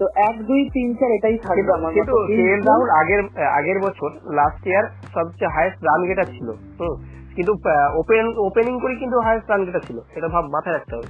তো 0.00 0.04
এক 0.28 0.36
দুই 0.42 0.60
তিন 0.74 0.88
চার 0.94 1.10
এটাই 1.10 1.36
থাকবে। 1.38 1.56
কিন্তু 1.56 1.72
আমার 1.72 1.92
কিন্তু 1.92 2.14
মতে। 2.14 2.26
কে 2.28 2.42
এল 2.54 2.62
রাহুল 2.62 2.90
আগের 3.00 3.20
আগের 3.58 3.78
বছর 3.78 4.10
লাস্ট 4.38 4.62
ইয়ার 4.66 4.86
সবচেয়ে 5.14 5.52
হাইয়েস্ট 5.54 5.80
রান 5.84 6.00
গেটার 6.08 6.28
ছিল 6.32 6.48
হুম 6.80 6.94
কিন্তু 7.36 7.52
ওপেন 7.94 8.24
ওপেনিং 8.38 8.74
করে 8.80 8.94
কিন্তু 8.94 9.16
হাইয়েস্ট 9.20 9.48
রান 9.50 9.60
গেটার 9.64 9.84
ছিল 9.88 9.98
এটা 10.14 10.28
ভাব 10.28 10.44
মাথায় 10.46 10.74
রাখতে 10.74 10.92
হবে। 10.96 11.08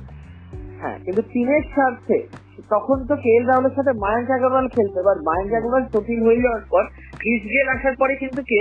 হ্যাঁ 0.81 0.97
কিন্তু 1.05 1.23
তিনের 1.33 1.63
স্বার্থে 1.75 2.19
তখন 2.71 2.99
তো 3.07 3.15
কে 3.17 3.31
এল 3.37 3.45
রাহুলের 3.47 3.75
সাথে 3.75 3.93
মায়াঙ্ক 3.99 4.29
আগরওয়াল 4.31 4.67
খেলতে 4.69 4.97
এবার 5.01 5.17
মায়াঙ্ক 5.23 5.53
আগরওয়াল 5.55 5.85
চোটিল 5.93 6.21
হয়ে 6.23 6.41
যাওয়ার 6.41 6.65
পর 6.71 6.83
ক্রিস 7.19 7.43
গেল 7.53 7.67
আসার 7.69 7.95
পরে 7.97 8.15
কিন্তু 8.17 8.41
কে 8.43 8.59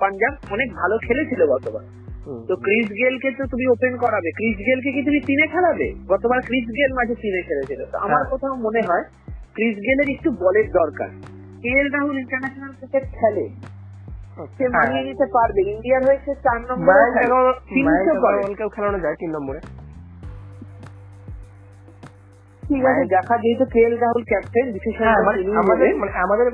পাঞ্জাব 0.00 0.34
অনেক 0.50 0.68
ভালো 0.74 0.96
খেলেছিল 0.98 1.40
গতবার 1.46 1.84
তো 2.48 2.54
ক্রিস 2.64 2.88
গেলকে 3.00 3.28
তো 3.38 3.44
তুমি 3.52 3.64
ওপেন 3.74 3.92
করাবে। 4.04 4.28
ক্রিস 4.38 4.56
গেলকে 4.68 4.90
কি 4.94 5.00
তুমি 5.08 5.20
তিনে 5.20 5.44
খেলাবে? 5.54 5.86
গতবার 6.12 6.40
ক্রিস 6.48 6.66
গেল 6.78 6.90
মাঝে 6.98 7.14
তিনে 7.14 7.40
খেলেছিল। 7.48 7.80
তো 7.92 7.96
আমার 7.98 8.20
হ্যাঁ। 8.20 8.30
কোথাও 8.30 8.54
মনে 8.66 8.80
হয় 8.88 9.04
ক্রিস 9.56 9.76
গেলের 9.86 10.08
একটু 10.14 10.28
বলের 10.44 10.66
দরকার। 10.80 11.10
K 11.62 11.70
L 11.80 11.88
Rahul 11.96 12.16
international 12.22 12.72
cricket 12.78 13.04
খেলে? 13.18 13.44
সে 14.56 14.64
হ্যাঁ। 14.64 14.72
মানিয়ে 14.76 15.04
নিতে 15.08 15.26
পারবে। 15.36 15.60
ইন্ডিয়ার 15.72 16.02
হয়েছে 16.08 16.30
চার 16.44 16.58
নম্বরে 16.68 17.04
খেলানো 18.74 18.98
যায় 19.04 19.16
তিন 19.22 19.30
নম্বরে। 19.36 19.60
ঠিক 22.62 22.82
আছে 22.90 23.02
দেখা 23.14 23.34
যেহেতু 23.42 23.64
K 23.72 23.80
L 23.88 23.94
Rahul 24.04 24.22
captain 24.30 24.66
decision 24.74 25.04
হ্যাঁ 25.08 25.20
মানে 25.26 25.38
আমাদের 25.62 25.88
মানে 26.00 26.12
আমাদের 26.24 26.46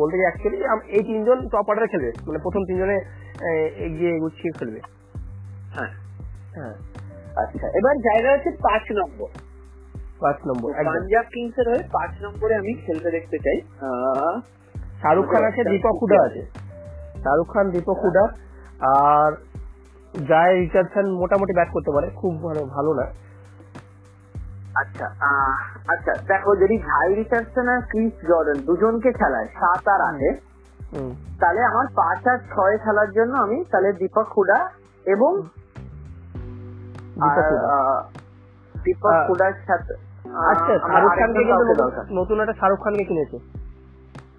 বলতে 0.00 0.16
অ্যাকচুয়ালি 0.24 0.58
এই 0.96 1.02
তিনজন 1.08 1.38
টপ 1.52 1.66
অর্ডারে 1.70 1.88
খেলবে। 1.92 2.10
মানে 2.26 2.38
প্রথম 2.44 2.62
তিনজনে 2.68 2.96
এগিয়ে 3.86 4.12
গুছিয়ে 4.22 4.52
খেলবে। 4.58 4.80
হ্যাঁ 5.76 5.92
হ্যাঁ। 6.56 6.74
আচ্ছা 7.42 7.66
এবার 7.78 7.96
জায়গা 8.08 8.30
আছে 8.36 8.50
পাঁচ 8.66 8.84
নম্বর। 8.98 9.28
পাঁচ 10.20 10.38
নম্বর 10.48 10.68
পাঞ্জাব 10.88 11.26
কিংস 11.34 11.56
এর 11.60 11.66
হয়ে 11.70 11.82
পাঁচ 11.96 12.12
নম্বরে 12.24 12.54
আমি 12.60 12.72
খেলতে 12.84 13.08
দেখতে 13.16 13.36
চাই। 13.44 13.58
শাহরুখ 15.02 15.26
খান 15.32 15.42
আছে 15.50 15.62
দীপক 15.72 15.96
হুডা 16.02 16.18
আছে। 16.26 16.42
শাহরুখ 17.22 17.48
খান 17.54 17.66
দীপক 17.74 17.98
হুডা। 18.04 18.24
আর 18.92 19.30
জয় 20.30 20.54
রিচার্ডসন 20.62 21.06
মোটামুটি 21.22 21.52
ব্যাট 21.58 21.70
করতে 21.74 21.90
পারে 21.94 22.08
খুব 22.20 22.32
ভালো 22.46 22.62
ভালো 22.76 22.90
না। 23.00 23.06
আচ্ছা 24.82 25.06
আচ্ছা 25.92 26.12
দেখো 26.30 26.50
যদি 26.62 26.76
ভাই 26.88 27.08
রিচার্ডসন 27.20 27.66
আর 27.68 27.80
ক্রিস 27.90 28.14
জর্ডন 28.28 28.58
দুজনকে 28.68 29.10
খেলায় 29.20 29.48
সাত 29.58 29.84
আর 29.94 30.00
আটে 30.10 30.30
তাহলে 31.40 31.60
আমার 31.70 31.86
পাঁচ 32.00 32.22
আর 32.32 32.38
ছয় 32.52 32.76
খেলার 32.84 33.10
জন্য 33.18 33.32
আমি 33.36 33.58
তাহলে 33.70 33.90
দীপক 34.00 34.28
হুডা 34.36 34.58
এবং 35.06 35.32
দীপক 38.84 39.14
হুডার 39.28 39.52
সাথে 39.66 39.94
আচ্ছা 40.46 40.78
শাহরুখ 40.78 41.12
খানকে 41.18 41.44
কিন্তু 41.44 41.64
নতুন- 42.14 42.40
একটা 42.40 42.52
শাহরুখ 42.52 42.84
খানকে 42.84 43.04
কিনেছে। 43.04 43.38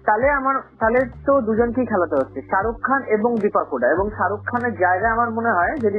তাহলে 0.06 0.30
আমার 0.30 0.54
তাহলে 0.80 1.04
তো 1.26 1.40
দুজনকেই 1.40 1.86
খেলাতে 1.86 2.14
হচ্ছে 2.16 2.42
শাহরুখ 2.42 2.76
খান 2.82 3.02
এবং 3.02 3.36
দীপক 3.36 3.66
হুডা। 3.72 3.88
এবং 3.88 4.10
শাহরুখ 4.10 4.40
খানের 4.46 4.74
জায়গায় 4.74 5.12
আমার 5.12 5.30
মনে 5.30 5.50
হয় 5.50 5.76
যদি 5.76 5.98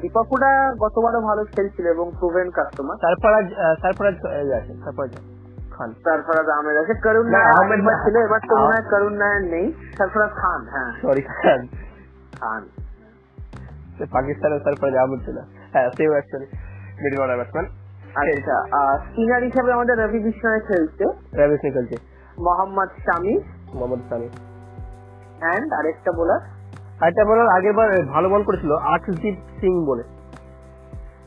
দীপক 0.00 0.26
হুডা 0.32 0.74
গতবারও 0.78 1.20
ভালো 1.20 1.44
খেলছিল 1.44 1.86
এবং 1.86 2.12
প্রুভেন 2.20 2.50
কাস্টমার 2.50 2.96
সরফরাজ 2.96 3.46
আছে 4.52 4.74
সরফরাজ 4.84 5.10
খান। 5.70 5.92
সরফরাজ 6.04 6.48
আহমেদ 6.48 6.76
আছে 6.76 6.94
করুণ 6.94 7.26
নায়ার 7.26 7.50
আহমেদ 7.50 7.80
ছিল 8.04 8.16
এবার 8.16 8.40
তো 8.48 8.56
মনে 8.56 8.66
হয় 8.66 8.90
করুণ 8.90 9.12
নায়ার 9.12 9.42
নেই 9.42 9.72
সরফরাজ 9.98 10.30
খান 10.30 10.66
হ্যাঁ। 10.70 10.92
সরি 11.02 11.22
খান। 11.22 11.66
খান। 12.40 12.62
পাকিস্তানের 14.12 14.60
সরফরাজ 14.60 14.94
আহমদ 14.94 15.20
ছিল। 15.24 15.38
হ্যাঁ 15.74 15.88
সেও 15.96 16.12
অ্যাকচুয়ালি 16.16 16.46
মিডল 17.02 17.20
অর্ডার 17.22 17.38
ব্যাটসম্যান 17.40 17.66
আচ্ছা 18.20 18.56
স্পিনার 19.04 19.42
হিসেবে 19.48 19.70
আমাদের 19.76 19.96
রবি 20.02 20.18
বিষ্ণয় 20.26 20.60
খেলছে 20.68 21.04
রবি 21.38 21.40
রবিস 21.40 21.60
নিকলছে 21.66 21.96
মোহাম্মদ 22.46 22.90
শামি। 23.06 23.34
মোহাম্মদ 23.76 24.02
সামি 24.10 24.28
অ্যান্ড 25.42 25.68
আরেকটা 25.78 26.10
বোলার 26.18 26.42
আরেকটা 27.02 27.24
বলার 27.30 27.48
আগের 27.56 27.74
বার 27.78 27.88
ভালো 28.14 28.26
বল 28.32 28.42
করেছিল 28.48 28.72
আর্শদীপ 28.92 29.36
সিং 29.60 29.74
বলে। 29.88 30.04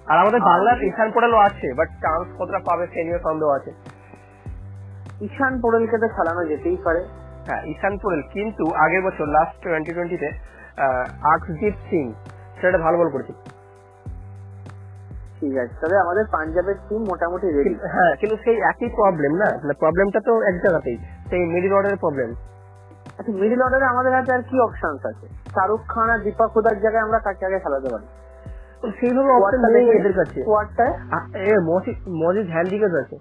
আর 0.09 0.17
আমাদের 0.23 0.41
বাংলার 0.49 0.77
ঈশান 0.89 1.07
পোড়ালও 1.13 1.39
আছে 1.47 1.67
বাট 1.79 1.89
চান্স 2.03 2.27
কতটা 2.39 2.59
পাবে 2.67 2.85
সে 2.93 2.99
নিয়ে 3.07 3.19
সন্দেহ 3.27 3.49
আছে। 3.57 3.71
ঈশান 5.27 5.53
পোড়েলকে 5.61 5.97
তো 6.03 6.07
খেলানো 6.15 6.41
যেতেই 6.51 6.77
পারে। 6.85 7.01
হ্যাঁ 7.47 7.61
ঈশান 7.73 7.93
পোড়েল 8.01 8.21
কিন্তু 8.35 8.63
আগের 8.83 9.01
বছর 9.07 9.25
লাস্ট 9.35 9.55
টোয়েন্টি 9.63 9.91
টোয়েন্টিতে 9.95 10.29
আর্শদীপ 11.31 11.75
সিং 11.89 12.05
সেটা 12.59 12.77
ভালো 12.85 12.97
বল 13.01 13.09
করেছিল। 13.15 13.37
ঠিক 15.39 15.57
আছে। 15.57 15.87
তবে 15.87 15.97
আমাদের 15.97 16.25
পাঞ্জাবের 16.31 16.75
টিম 16.89 17.01
মোটামুটি 17.01 17.51
রেডি 17.51 17.75
হ্যাঁ 17.75 18.15
কিন্তু 18.15 18.37
সেই 18.43 18.61
একই 18.61 18.89
প্রবলেম 18.89 19.35
না? 19.35 19.45
মানে 19.45 19.73
প্রবলেমটা 19.73 20.19
তো 20.25 20.41
এক 20.41 20.55
জায়গাতেই। 20.55 20.97
সেই 21.29 21.45
মিডিল 21.45 21.73
অর্ডারের 21.73 21.97
প্রবলেম 21.97 22.35
আচ্ছা 23.17 23.31
মিডিল 23.31 23.61
অর্ডারে 23.61 23.85
আমাদের 23.85 24.13
হাতে 24.13 24.33
আর 24.33 24.41
কি 24.41 24.59
অপশনস 24.59 25.05
আছে? 25.05 25.27
শাহরুখ 25.27 25.79
খান 25.87 26.09
আর 26.09 26.19
দীপক 26.19 26.51
হুদার 26.55 26.79
জায়গায় 26.79 27.03
আমরা 27.03 27.19
কাকে 27.19 27.45
আগে 27.45 27.59
খেলাতে 27.59 27.89
পারি? 27.89 28.07
সেইভাবে 28.99 29.31
অপশন 29.31 29.71
নেই 29.71 29.89
এদের 29.89 30.13
কাছে। 30.13 30.41
squad 30.41 30.81
এ 31.33 31.59
মজিদ 31.59 32.09
মজিদ 32.09 32.47
হ্যান্ডিকেজ 32.49 32.95
আছে। 32.95 33.17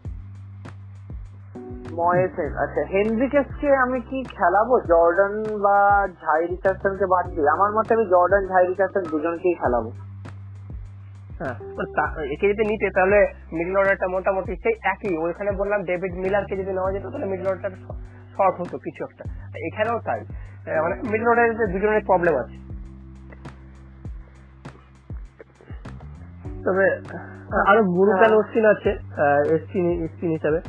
ময়েসেস 1.92 2.56
আচ্ছা। 2.56 2.84
হেনরিকেসকে 2.84 3.76
আমি 3.76 4.00
কি 4.00 4.22
খেলাবো? 4.22 4.80
জর্ডান 4.80 5.58
বা 5.58 6.08
ঝাই 6.22 6.46
রিচার্ডসনকে 6.46 7.06
বাদ 7.06 7.26
দিয়ে? 7.26 7.48
আমার 7.48 7.72
মতে 7.72 7.94
আমি 7.94 8.06
জর্ডান 8.06 8.46
ঝাই 8.46 8.66
রিচার্ডসন 8.66 9.00
দুজনকেই 9.00 9.54
খেলাবো। 9.54 9.92
একে 12.32 12.48
যদি 12.48 12.64
নিতে 12.64 12.90
তাহলে 12.90 13.18
মিডল 13.52 13.76
অর্ডারটা 13.76 14.08
মোটামুটি 14.08 14.56
সেই 14.56 14.74
একই। 14.84 15.16
ওইখানে 15.16 15.50
বললাম 15.52 15.84
ডেভিড 15.84 16.14
মিলারকে 16.14 16.56
যদি 16.56 16.72
নেওয়া 16.72 16.92
যেত 16.92 17.02
তাহলে 17.02 17.26
মিডল 17.26 17.46
অর্ডারটা 17.46 17.76
শর্ট 18.36 18.60
হতো 18.60 18.78
কিছু 18.78 19.04
একটা। 19.04 19.24
এখানেও 19.66 19.98
তাই। 20.04 20.20
মানে 20.82 20.94
মিডল 21.02 21.28
অর্ডারে 21.28 21.72
দুজনের 21.72 22.04
প্রবলেম 22.06 22.34
আছে। 22.36 22.56
তবে 26.64 26.86
আরও 27.66 27.82
গুরুকাল 27.84 28.32
অশ্বিন 28.38 28.66
আছে 28.66 28.90
স্পিন 29.58 30.30
হিসাবে। 30.30 30.60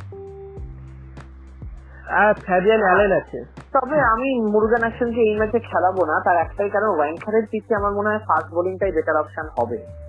আর 2.10 2.34
ফ্যাবিয়ান 2.34 2.80
অ্যালেন 2.80 3.12
আছে। 3.12 3.44
তবে 3.72 4.00
আমি 4.00 4.28
মুরগান 4.52 4.80
অ্যাকশনকে 4.80 5.20
এই 5.20 5.36
ম্যাচে 5.36 5.58
খেলাবো 5.58 6.04
না। 6.04 6.20
তার 6.24 6.36
একটাই 6.36 6.70
কারণ 6.70 6.88
ওয়াইনখারের 6.88 7.42
পিচে 7.50 7.74
আমার 7.74 7.92
মনে 7.92 8.08
হয় 8.08 8.18
ফাস্ট 8.18 8.54
বোলিংটাই 8.54 8.92
বেটার 8.92 9.16
অপশন 9.16 9.46
হবে। 9.58 10.07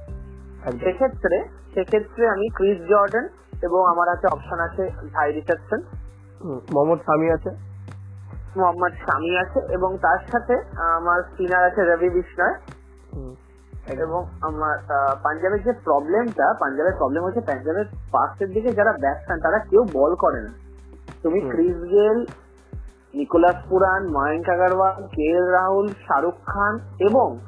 সেক্ষেত্রে 0.64 1.44
সেক্ষেত্রে 1.74 2.30
আমি 2.30 2.50
ক্রিস 2.50 2.78
জর্ডন 2.90 3.28
এবং 3.62 3.88
আমার 3.88 4.10
আছে 4.10 4.28
অপশন 4.28 4.60
আছে 4.60 4.90
ঝাই 5.14 5.32
রিচার্ডসন 5.32 5.82
হুম, 6.44 6.60
মোহাম্মদ 6.72 7.00
সামি 7.00 7.30
আছে। 7.30 7.50
মোহাম্মদ 8.58 8.92
শামি 8.92 9.38
আছে 9.38 9.60
এবং 9.74 9.98
তার 9.98 10.20
সাথে 10.32 10.54
আমার 10.78 11.22
স্পিনার 11.22 11.64
আছে 11.64 11.82
রবি 11.82 12.10
বিষ্ণয়। 12.10 12.54
এবং 13.86 14.26
আমার 14.42 14.78
পাঞ্জাবের 15.24 15.64
যে 15.64 15.72
প্রবলেমটা 15.72 16.54
পাঞ্জাবের 16.60 16.94
প্রবলেম 16.98 17.24
হচ্ছে 17.24 17.42
পাঞ্জাবের 17.42 17.86
পাশের 18.12 18.50
দিকে 18.50 18.74
যারা 18.74 18.94
ব্যাটসম্যান 18.94 19.40
তারা 19.40 19.60
কেউ 19.60 19.86
বল 19.94 20.16
করে 20.16 20.42
না। 20.42 20.50
তুমি। 21.24 21.42
Chris 21.42 21.78
Gayle 21.92 22.26
Nicholas 23.14 23.56
Pooran 23.70 24.08
Mayank 24.08 24.50
Agarwal 24.50 25.08
কে 25.12 25.24
এল 25.24 25.46
রাহুল 25.46 25.88
শাহরুখ 25.88 26.34
খান 26.46 26.80
এবং 27.00 27.40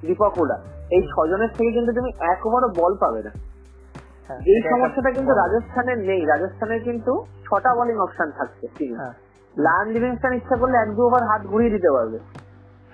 দীপক 0.00 0.38
হুডা। 0.38 0.75
এই 0.90 1.02
ছজনের 1.02 1.48
থেকে 1.48 1.72
কিন্তু 1.72 1.92
তুমি 1.92 2.12
এক 2.20 2.30
একবারও 2.30 2.68
বল 2.68 2.96
পাবে 2.96 3.22
না। 3.22 3.30
হ্যাঁ, 4.28 4.40
এই 4.46 4.62
সমস্যাটা 4.70 5.10
কিন্তু। 5.10 5.34
রাজস্থানের 5.34 5.98
নেই। 5.98 6.24
রাজস্থানের 6.24 6.82
কিন্তু 6.82 7.24
ছটা 7.44 7.74
বোলিং 7.74 7.98
অপশন 7.98 8.30
থাকছে 8.30 8.94
হ্যাঁ। 8.94 9.12
লায়ন 9.56 9.88
লিভিংস্টন 9.88 10.32
ইচ্ছা 10.32 10.56
করলে 10.56 10.76
এক 10.78 10.94
দু 10.94 11.06
ওভার 11.06 11.22
হাত 11.24 11.46
ঘুরিয়ে 11.46 11.70
দিতে 11.70 11.90
পারবে। 11.90 12.18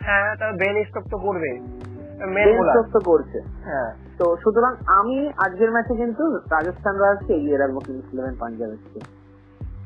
হ্যাঁ 0.01 0.37
তবে 0.37 0.53
বেন 0.53 0.85
স্টক 0.85 1.05
তো 1.11 1.19
করবে। 1.19 1.59
করছে। 3.05 3.41
হ্যাঁ। 3.65 3.95
তো 4.19 4.37
সুতরাং 4.37 4.77
আমি 4.87 5.33
আজকের 5.37 5.71
ম্যাচে 5.71 5.95
কিন্তু 5.95 6.37
রাজস্থান 6.51 6.97
রয়্যালসকে 6.97 7.35
এগিয়ে 7.35 7.57
রাখব 7.57 7.79
কিংস 7.79 8.15
ইলেভেন 8.15 8.35
পাঞ্জাবের 8.41 8.79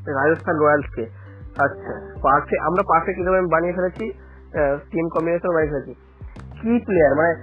রাজস্থান 0.07 0.55
রয়্যালস 0.55 0.85
কে 0.95 1.09
আচ্ছা 1.57 2.17
পার্কে 2.21 2.59
আমরা 2.59 2.83
পার্কে 2.83 3.13
কীভাবে 3.13 3.41
বানিয়ে 3.41 3.73
ফেলেছি? 3.73 4.11
টিম 4.91 5.09
কম্বিনেশন 5.09 5.53
বানিয়ে 5.53 5.71
ফেলেছি। 5.71 5.95
কি 6.61 6.79
প্লেয়ার 6.85 7.15
মানে 7.15 7.33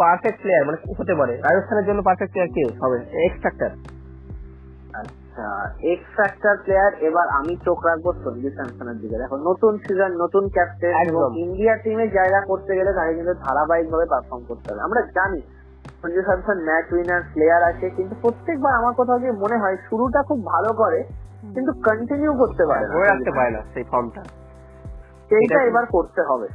পারফেক্ট 0.00 0.38
প্লেয়ার 0.42 0.66
মানে 0.66 0.78
হতে 0.98 1.14
পারে। 1.20 1.32
রাজস্থানের 1.46 1.86
জন্য 1.88 2.00
পারফেক্ট 2.08 2.32
প্লেয়ার 2.32 2.50
কে? 2.56 2.64
হবে 2.82 2.98
এক্স 3.26 3.38
ফ্যাক্টর 3.44 3.72
আচ্ছা 5.00 5.46
এক্স 5.92 6.08
ফ্যাক্টর 6.16 6.54
প্লেয়ার 6.64 6.92
এবার 7.08 7.26
আমি 7.38 7.52
চোখ 7.66 7.78
রাখব 7.88 8.06
সঞ্জু 8.24 8.48
স্যামসনের 8.56 8.98
দিকে। 9.02 9.16
দেখো 9.22 9.36
নতুন 9.48 9.72
সিজন 9.84 10.12
নতুন 10.22 10.44
ক্যাপ্টেন 10.56 10.94
এবং 11.08 11.28
ইন্ডিয়া 11.44 11.74
টিমে 11.82 12.06
জায়গা 12.18 12.40
করতে 12.50 12.72
গেলে 12.78 12.90
তাকে 12.98 13.12
কিন্তু 13.18 13.34
ধারাবাহিক 13.44 13.86
ভাবে 13.92 14.06
পারফর্ম 14.12 14.42
করতে 14.50 14.66
হবে। 14.70 14.80
আমরা 14.86 15.00
জানি 15.18 15.40
Sanju 16.02 16.20
Samson 16.26 16.58
match 16.68 16.86
winner 16.94 17.22
player 17.32 17.62
আছে 17.70 17.86
কিন্তু 17.96 18.14
প্রত্যেকবার 18.22 18.72
আমার 18.80 18.92
কোথাও 19.00 19.18
গিয়ে 19.18 19.34
মনে 19.42 19.56
হয় 19.62 19.76
শুরুটা 19.86 20.20
খুব 20.28 20.38
ভালো 20.52 20.70
করে 20.82 21.00
কিন্তু 21.54 21.72
কন্টিনিউ 21.86 22.32
করতে 22.42 22.64
পারে 22.70 22.84
ধরে 22.92 23.06
রাখতে 23.06 23.30
পারে 23.36 23.50
না 23.56 23.60
সেই 23.74 23.84
ফর্মটা 23.90 24.22
সেইটা 25.30 25.60
এবার 25.70 25.84
করতে 25.96 26.20
হবে। 26.28 26.46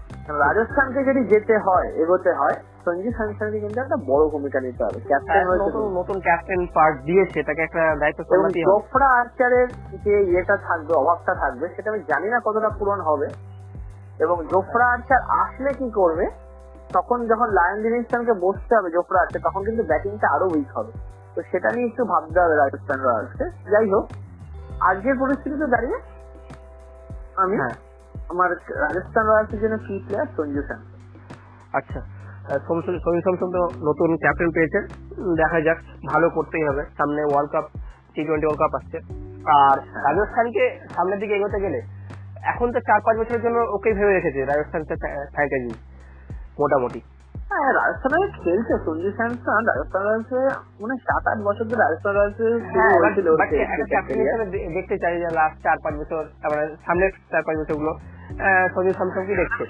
রাজস্থানকে 0.45 1.01
যদি 1.09 1.21
যেতে 1.23 1.55
হয় 1.65 1.87
এগোতে 2.03 2.31
হয় 2.33 2.57
স্যামসনকে 2.85 3.59
কিন্তু 3.59 3.79
একটা 3.81 3.97
বড় 4.09 4.23
ভূমিকা 4.29 4.59
নিতে 4.59 4.83
হবে। 4.83 4.99
ক্যাপ্টেন 5.07 5.47
হয়েছে 5.47 5.69
নতুন 5.69 5.93
নতুন 5.99 6.19
ক্যাপ্টেন 6.19 6.67
পার্ট 6.73 6.95
দিয়েছে 7.03 7.43
তাকে 7.43 7.61
একটা 7.61 7.95
দায়িত্ব 7.95 8.21
হবে। 8.23 8.49
জোফরা 8.59 9.07
আর্চারের 9.07 9.67
যে 10.03 10.15
ইয়েটা 10.21 10.57
থাকবে 10.57 10.93
অভাবটা 10.93 11.35
থাকবে 11.35 11.69
সেটা 11.75 11.91
আমি 11.91 12.03
জানি 12.07 12.27
না 12.29 12.39
কতটা 12.45 12.69
পূরণ 12.69 13.01
হবে। 13.01 13.27
এবং 14.19 14.45
জোফরা 14.51 14.85
আর্চার 14.85 15.21
আসলে 15.29 15.73
কি 15.73 15.91
করবে 15.91 16.25
তখন 16.93 17.27
যখন 17.27 17.47
লায়ন 17.49 17.79
লিভিংস্টনকে 17.79 18.33
বসতে 18.33 18.75
হবে 18.75 18.89
জোফরা 18.89 19.19
আর্চার 19.21 19.41
তখন 19.41 19.65
কিন্তু 19.65 19.83
ব্যাটিংটা 19.83 20.27
আরও 20.29 20.45
উইক 20.45 20.69
হবে। 20.77 20.91
তো 21.35 21.41
সেটা 21.51 21.71
নিয়ে 21.71 21.87
একটু 21.87 22.05
ভাবতে 22.05 22.39
হবে 22.39 22.55
রাজস্থান 22.55 22.99
রয়্যালসকে। 22.99 23.45
যাই 23.71 23.89
হোক 23.89 24.05
আজকের 24.81 25.15
পরিস্থিতিতে 25.19 25.67
দাঁড়িয়ে 25.67 25.97
আমি 27.35 27.57
হ্যাঁ। 27.57 27.75
আমার 28.29 28.49
রাজস্থান 28.81 29.25
রয়্যালসের 29.25 29.59
জন্য 29.59 29.77
কি 29.77 30.03
প্লেয়ার 30.07 30.27
সঞ্জু 30.37 30.61
স্যামসন 30.61 30.99
আচ্ছা। 31.73 31.99
সমীর 32.67 33.23
স্যামসন 33.25 33.49
তো 33.55 33.61
নতুন 33.87 34.09
ক্যাপ্টেন 34.17 34.49
পেয়েছেন। 34.55 34.83
দেখা 35.41 35.59
যাক 35.67 35.77
ভালো 36.11 36.27
করতেই 36.29 36.63
হবে। 36.69 36.83
সামনে 36.97 37.21
world 37.23 37.51
cup 37.53 37.65
T 38.13 38.21
twenty 38.27 38.45
world 38.47 38.61
cup 38.63 38.73
আসছে। 38.79 38.97
আর 39.59 39.77
হ্যাঁ। 39.79 40.03
রাজস্থানকে 40.07 40.63
সামনের 40.95 41.19
দিকে 41.19 41.33
এগোতে 41.35 41.59
গেলে 41.65 41.79
এখন 42.53 42.67
তো 42.71 42.79
চার 42.79 42.99
পাঁচ 43.05 43.15
বছরের 43.17 43.41
জন্য 43.45 43.57
ওকেই 43.75 43.93
ভেবে 43.97 44.13
রেখেছে 44.13 44.39
রাজস্থান 44.45 44.81
ফ্র্যাঞ্চাইজি 45.33 45.71
মোটামুটি। 46.61 47.01
হ্যাঁ 47.49 47.69
রাজস্থান 47.79 48.11
রয়্যালস 48.11 48.33
খেলছে 48.43 48.73
সঞ্জু 48.85 49.09
স্যামসন 49.17 49.61
রাজস্থান 49.71 50.01
রয়্যালসে 50.03 50.39
মানে 50.81 50.95
সাত 51.07 51.23
আট 51.31 51.39
বছর 51.47 51.65
ধরে 51.69 51.81
রাজস্থান 51.83 52.13
রয়্যালসে 52.15 52.45
দেখতে 54.77 54.95
চাই 55.03 55.13
যে 55.23 55.29
লাস্ট 55.39 55.57
চার 55.65 55.77
পাঁচ 55.83 55.93
বছর 56.01 56.23
তারপরে 56.41 56.63
সামনের 56.85 57.11
চার 57.31 57.43
পাঁচ 57.47 57.55
বছরগুলো 57.61 57.91
সঞ্জু 58.73 58.91
স্যামসন 58.97 59.23
কি 59.27 59.33
দেখছে 59.41 59.63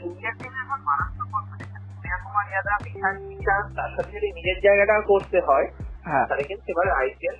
তার 3.75 3.89
সাথে 3.95 4.11
যদি 4.11 4.27
নিজের 4.31 4.57
জায়গাটা 4.63 4.95
করতে 5.01 5.41
হয় 5.41 5.67
হ্যাঁ। 6.03 6.25
তাহলে 6.27 6.43
কিন্তু 6.43 6.65
এবার 6.71 6.87
আইপিএল 6.89 7.37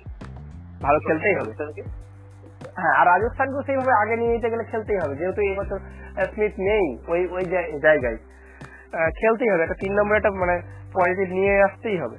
ভালো 0.82 0.98
খেলতেই 1.00 1.34
হবে। 1.34 1.52
হ্যাঁ 2.76 2.94
আর 2.98 3.06
রাজস্থানকেও 3.06 3.62
সেইভাবে 3.62 3.92
আগে 3.92 4.16
নিয়ে 4.16 4.32
যেতে 4.32 4.50
গেলে 4.50 4.64
খেলতেই 4.64 4.98
হবে। 4.98 5.14
যেহেতু 5.16 5.40
এই 5.42 5.54
বছর 5.56 5.78
স্মিথ 6.34 6.52
নেই 6.58 6.86
ওই 7.08 7.20
ওই 7.26 7.44
জায়গায়। 7.82 8.18
খেলতেই 9.20 9.50
হবে। 9.50 9.62
একটা 9.62 9.78
তিন 9.80 9.92
নম্বর 9.92 10.16
একটা 10.16 10.30
মানে 10.30 10.56
পজিটিভ 10.92 11.28
নিয়ে 11.28 11.62
আসতেই 11.62 11.98
হবে। 11.98 12.16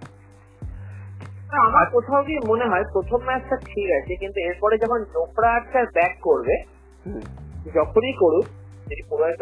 আমার 1.67 1.85
কোথাও 1.91 2.23
গিয়ে 2.23 2.39
মনে 2.47 2.65
হয় 2.65 2.83
প্রথম 2.93 3.19
ম্যাচটা 3.25 3.55
ঠিক 3.65 3.87
আছে 3.91 4.13
কিন্তু 4.15 4.39
এরপরে 4.39 4.77
যখন 4.77 4.99
চোপড়া 5.13 5.49
একটা 5.57 5.85
ব্যাক 5.93 6.13
করবে 6.21 6.55
যখনই 7.73 8.13
করুক 8.13 8.45
যদি 8.89 9.03
পুরোয় 9.09 9.35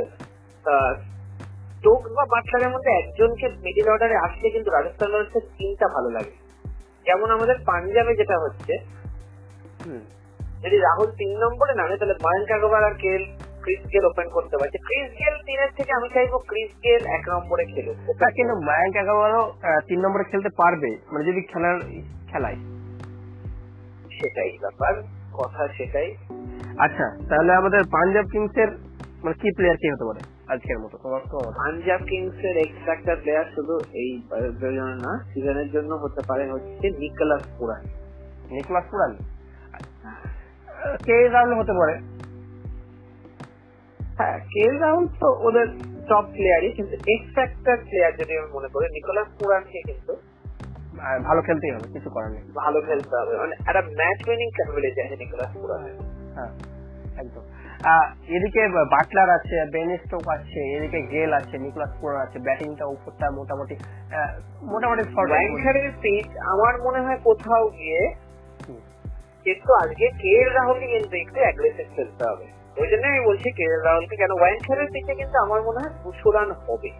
স্টোক 1.81 2.01
বা 2.01 2.25
বাটলারের 2.25 2.69
মধ্যে 2.69 2.91
একজনকে 2.91 3.47
মিডিল 3.47 3.89
অর্ডারে 3.89 4.15
আসলে 4.15 4.50
কিন্তু 4.50 4.71
রাজস্থান 4.71 5.09
রয়্যালসের 5.09 5.41
টিমটা 5.57 5.88
ভালো 5.88 6.09
লাগে। 6.09 6.31
যেমন 7.05 7.31
আমাদের 7.31 7.55
পাঞ্জাবে 7.65 8.15
যেটা 8.15 8.39
হচ্ছে 8.39 8.73
হুম। 9.85 10.01
যদি 10.63 10.77
রাহুল 10.77 11.11
তিন 11.11 11.31
নম্বরে 11.38 11.73
নামে 11.73 11.97
তাহলে 11.97 12.13
ময়ঙ্ক 12.13 12.51
আগরওয়াল 12.51 12.83
আর 12.83 12.93
কেল 12.93 13.23
ক্রিস 13.61 13.79
গেল 13.93 14.05
ওপেন 14.05 14.29
করতে 14.29 14.57
পারছে। 14.57 14.77
ক্রিস 14.77 15.09
গেল 15.19 15.35
তিনের 15.45 15.69
থেকে 15.77 15.91
আমি 15.93 16.09
চাইব 16.13 16.38
ক্রিস 16.38 16.71
গেল 16.83 17.05
এক 17.07 17.29
নম্বরে 17.29 17.65
খেলুক। 17.65 17.95
তা 18.19 18.29
কিন্তু 18.31 18.55
মায়াঙ্ক 18.55 18.97
আগারওয়ালও 18.97 19.53
তিন 19.88 20.00
নম্বরে 20.00 20.23
খেলতে 20.23 20.50
পারবে 20.57 20.89
মানে 21.11 21.25
যদি 21.25 21.41
খেলার 21.41 21.79
খেলায়। 22.31 22.55
সেটাই 24.11 24.57
ব্যাপার 24.61 24.93
কথা 25.33 25.67
সেটাই। 25.67 26.15
আচ্ছা 26.79 27.07
তাহলে 27.29 27.53
আমাদের 27.53 27.83
পাঞ্জাব 27.91 28.25
কিংস 28.31 28.57
এর 28.57 28.69
মানে 29.23 29.33
কি 29.33 29.55
প্লেয়ার 29.55 29.77
কে 29.77 29.93
হতে 29.93 30.05
পারে? 30.05 30.40
আজকের 30.51 30.79
মতো 30.79 30.98
তোমার 30.98 31.22
মতে? 31.22 31.51
পাঞ্জাব 31.58 32.00
কিংস 32.10 32.39
এর 32.46 32.58
এক্সট্রাক্টার 32.58 33.15
প্লেয়ার 33.15 33.46
শুধু 33.55 33.79
এই 33.93 34.22
জন্য 34.62 34.81
না 35.05 35.24
সিজনের 35.34 35.70
জন্য 35.72 35.91
হতে 35.93 36.22
পারে 36.27 36.51
হচ্ছে 36.51 36.89
নিকোলাস 36.89 37.43
পুরান। 37.58 37.84
নিকলাস 38.51 38.84
পুরান? 38.91 39.12
কে 41.05 41.27
রাহুল 41.27 41.53
হতে 41.60 41.74
পারে? 41.74 41.96
হ্যাঁ 44.17 44.39
কে 44.39 44.77
রাহুল 44.77 45.08
তো 45.20 45.27
ওদের 45.48 45.67
টপ 46.10 46.25
প্লেয়ারই 46.31 46.72
কিন্তু 46.72 46.96
এক্সট্রাক্টার 47.08 47.77
প্লেয়ার 47.77 48.13
যদি 48.13 48.38
আমি 48.38 48.50
মনে 48.51 48.67
করি 48.67 48.86
নিকোলাস 48.89 49.27
পুরানকে 49.39 49.81
কিন্তু 49.86 50.13
ভালো 51.24 51.41
খেলতেই 51.41 51.72
হবে 51.72 51.88
কিছু 51.93 52.10
করার 52.10 52.31
নেই। 52.31 52.43
ভালো 52.55 52.81
খেলতে 52.81 53.15
হবে। 53.15 53.38
মানে 53.38 53.55
একটা 53.67 53.81
ম্যাচ 53.81 54.27
উইনিং 54.27 54.50
ক্যাপাবিলিটি 54.50 55.01
আছে 55.01 55.15
নিকোলাস 55.15 55.51
পুরানের। 55.53 55.96
হ্যাঁ 56.34 56.51
একদম। 57.17 57.41
এদিকে 58.35 58.61
বাটলার 58.93 59.29
আছে 59.38 59.55
বেন 59.73 59.89
স্টোক 60.03 60.25
আছে 60.35 60.61
এদিকে 60.75 61.00
গেল 61.13 61.31
আছে 61.39 61.55
নিকলাস 61.63 61.91
পুরান 62.00 62.19
আছে 62.25 62.38
ব্যাটিংটা 62.47 62.85
উপরটা 62.95 63.25
মোটামুটি 63.38 63.75
মোটামুটি 64.71 65.03
short 65.13 65.29
পিচ 66.03 66.27
আমার 66.53 66.73
মনে 66.85 67.00
হয় 67.05 67.19
কোথাও 67.27 67.63
গিয়ে। 67.79 68.01
কিন্তু 69.45 69.69
আজকে 69.83 70.05
কে 70.21 70.31
এল 70.41 70.50
রাহুলকে 70.57 70.88
কিন্তু 70.95 71.15
একটু 71.23 71.39
অ্যাগ্রেসিভ 71.43 71.88
খেলতে 71.95 72.23
হবে। 72.29 72.45
ওই 72.81 72.88
জন্য 72.91 73.03
আমি 73.11 73.21
বলছি 73.29 73.47
কে 73.57 73.65
এল 73.73 73.81
রাহুলকে 73.89 74.15
কেন 74.21 74.31
ওয়াংখারের 74.39 74.89
পিচে 74.93 75.13
কিন্তু 75.21 75.38
আমার 75.45 75.59
মনে 75.67 75.79
হয় 75.81 75.93
দুশো 76.03 76.29
রান 76.35 76.50
হবে। 76.65 76.91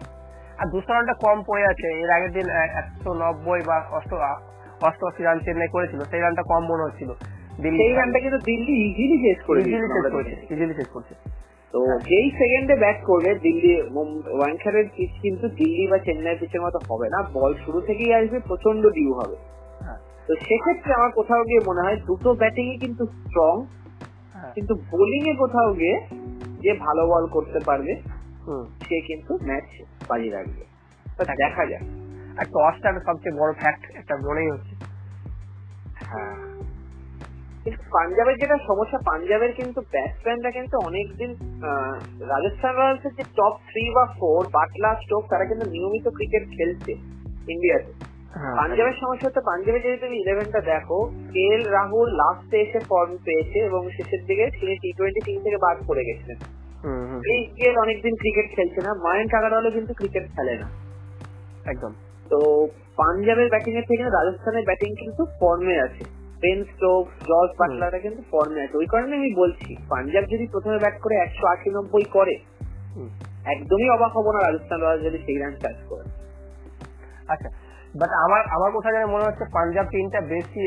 আর 0.60 0.66
দুশো 0.74 0.90
রানটা 0.92 1.14
কম 1.24 1.36
পড়ে 1.48 1.64
আছে 1.72 1.86
এর 2.02 2.10
আগের 2.16 2.32
দিন 2.36 2.46
একশো 2.80 3.10
নব্বই 3.22 3.62
বা 3.68 3.76
অষ্ট 3.98 4.12
অষ্টআশি 4.88 5.22
রান 5.22 5.38
চেন্নাই 5.44 5.70
করেছিল 5.74 6.00
সেই 6.10 6.20
রানটা 6.20 6.42
কম 6.50 6.62
মনে 6.70 6.82
হচ্ছিল। 6.86 7.10
সেই 7.56 7.92
রানটা 7.92 8.20
কিন্তু 8.20 8.38
দিল্লি 8.38 8.72
ইজিলি 8.72 9.34
শেষ 9.34 9.44
করে 9.46 9.60
ইজিলি 9.60 10.74
শেষ 10.74 10.86
করছে 10.86 11.14
তো 11.74 11.86
যেই 12.08 12.30
সেকেন্ডে 12.30 12.76
ব্যাট 12.76 13.04
করবে 13.04 13.34
দিল্লি 13.34 13.82
ওয়াংখারের 14.30 14.84
পিচ 14.96 15.10
কিন্তু 15.22 15.48
দিল্লি 15.48 15.86
বা 15.86 15.98
চেন্নাই 15.98 16.36
পিচের 16.40 16.60
মতো 16.60 16.78
হবে 16.88 17.08
না। 17.08 17.22
বল 17.32 17.54
শুরু 17.64 17.80
থেকেই 17.80 18.14
আসবে 18.14 18.38
প্রচণ্ড 18.38 18.86
ডিউ 18.86 19.14
হবে। 19.14 19.36
হ্যাঁ। 19.80 19.98
তো 20.26 20.34
সেক্ষেত্রে 20.34 20.94
আমার 20.94 21.10
কোথাও 21.10 21.44
গিয়ে 21.44 21.60
মনে 21.66 21.80
হয় 21.80 21.96
দুটো 22.06 22.34
ব্যাটিং 22.34 22.78
কিন্তু 22.78 23.06
স্ট্রং 23.06 23.66
হ্যাঁ। 24.34 24.52
কিন্তু 24.52 24.74
বোলিং 24.74 25.28
এ 25.28 25.34
কোথাও 25.34 25.74
গিয়ে 25.74 26.00
যে 26.60 26.74
ভালো 26.74 27.06
বল 27.06 27.26
করতে 27.26 27.60
পারবে 27.60 28.02
হুম। 28.46 28.64
সে 28.88 29.00
কিন্তু 29.00 29.38
ম্যাচ 29.42 29.64
বাজি 30.08 30.28
রাখবে। 30.30 30.64
দেখা 31.36 31.66
যাক। 31.66 31.82
আর 32.38 32.44
টসটা 32.44 33.00
সবচেয়ে 33.06 33.38
বড় 33.38 33.52
ফ্যাক্ট 33.52 33.96
একটা 33.96 34.16
মনেই 34.16 34.50
হচ্ছে। 34.50 34.74
হ্যাঁ। 36.04 36.51
কিন্তু 37.64 37.82
পাঞ্জাবের 37.90 38.36
যেটা 38.36 38.56
সমস্যা 38.66 38.98
পাঞ্জাবের 39.06 39.52
কিন্তু 39.52 39.80
ব্যাটসম্যানরা 39.92 40.50
কিন্তু 40.50 40.78
অনেকদিন 40.78 41.30
রাজস্থান 42.28 42.72
রয়্যালস 42.74 43.04
এর 43.04 43.12
যে 43.12 43.24
টপ 43.36 43.54
থ্রি 43.68 43.90
বা 43.90 44.04
ফোর 44.18 44.40
বাটলা 44.52 44.90
স্টোক 44.94 45.22
তারা 45.28 45.44
কিন্তু 45.44 45.66
নিয়মিত 45.70 46.08
ক্রিকেট 46.08 46.44
খেলছে 46.56 46.92
ইন্ডিয়াতে 47.48 47.92
হ্যাঁ, 48.34 48.56
পাঞ্জাবের 48.56 48.96
সমস্যা 49.00 49.26
হচ্ছে 49.26 49.40
পাঞ্জাবে 49.40 49.80
যদি 49.80 49.96
তুমি 49.96 50.16
ইলেভেনটা 50.16 50.60
দেখো 50.60 50.98
কে 51.32 51.44
এল 51.54 51.62
রাহুল 51.68 52.08
লাস্টে 52.14 52.60
এসে 52.60 52.80
ফর্ম 52.80 53.16
পেয়েছে 53.24 53.58
এবং 53.58 53.90
শেষের 53.90 54.22
দিকে 54.26 54.44
তিনি 54.60 54.74
টি 54.76 54.92
টোয়েন্টি 54.98 55.20
টিম 55.20 55.38
থেকে 55.42 55.56
বাদ 55.56 55.76
পড়ে 55.86 56.04
গেছিলেন। 56.04 56.38
ক্রিস 57.20 57.46
গেল 57.56 57.78
অনেকদিন 57.78 58.14
ক্রিকেট 58.14 58.46
খেলছে 58.54 58.80
না 58.82 58.94
মায়ঙ্ক 58.94 59.34
আগারওয়ালও 59.34 59.70
কিন্তু 59.70 59.94
ক্রিকেট 59.94 60.24
খেলে 60.36 60.54
না। 60.58 60.66
একদম। 61.64 61.92
তো 62.30 62.38
পাঞ্জাবের 62.96 63.48
ব্যাটিং 63.48 63.72
এর 63.76 63.86
থেকে 63.88 64.02
রাজস্থানের 64.02 64.64
ব্যাটিং 64.64 64.90
কিন্তু 64.94 65.26
ফর্মে 65.40 65.76
আছে। 65.80 66.21
বেন 66.42 66.60
স্টোক 66.70 67.04
জর্জ 67.28 67.50
বাটলাররা 67.60 67.98
কিন্তু 68.04 68.20
ফর্মে 68.30 68.60
আছে 68.64 68.76
ওই 68.82 68.88
কারণে 68.92 69.14
আমি 69.20 69.30
বলছি 69.42 69.70
পাঞ্জাব 69.92 70.24
যদি 70.32 70.44
প্রথমে 70.52 70.78
ব্যাট 70.84 70.96
করে 71.04 71.14
একশো 71.24 71.44
আশি 71.54 71.68
নব্বই 71.76 72.06
করে। 72.16 72.34
একদমই 73.54 73.88
অবাক 73.96 74.12
হব 74.16 74.26
না 74.34 74.40
রাজস্থান 74.40 74.78
রয়্যালস 74.80 75.02
যদি 75.06 75.18
সেই 75.26 75.38
রান 75.42 75.54
চাষ 75.62 75.78
করে। 75.90 76.04
আচ্ছা 77.32 77.48
বাট 78.00 78.10
আমার 78.24 78.42
আমার 78.56 78.70
কোথাও 78.76 78.94
যেন 78.96 79.06
মনে 79.14 79.24
হচ্ছে 79.28 79.44
পাঞ্জাব 79.56 79.86
টিমটা 79.92 80.20
বেশি 80.34 80.62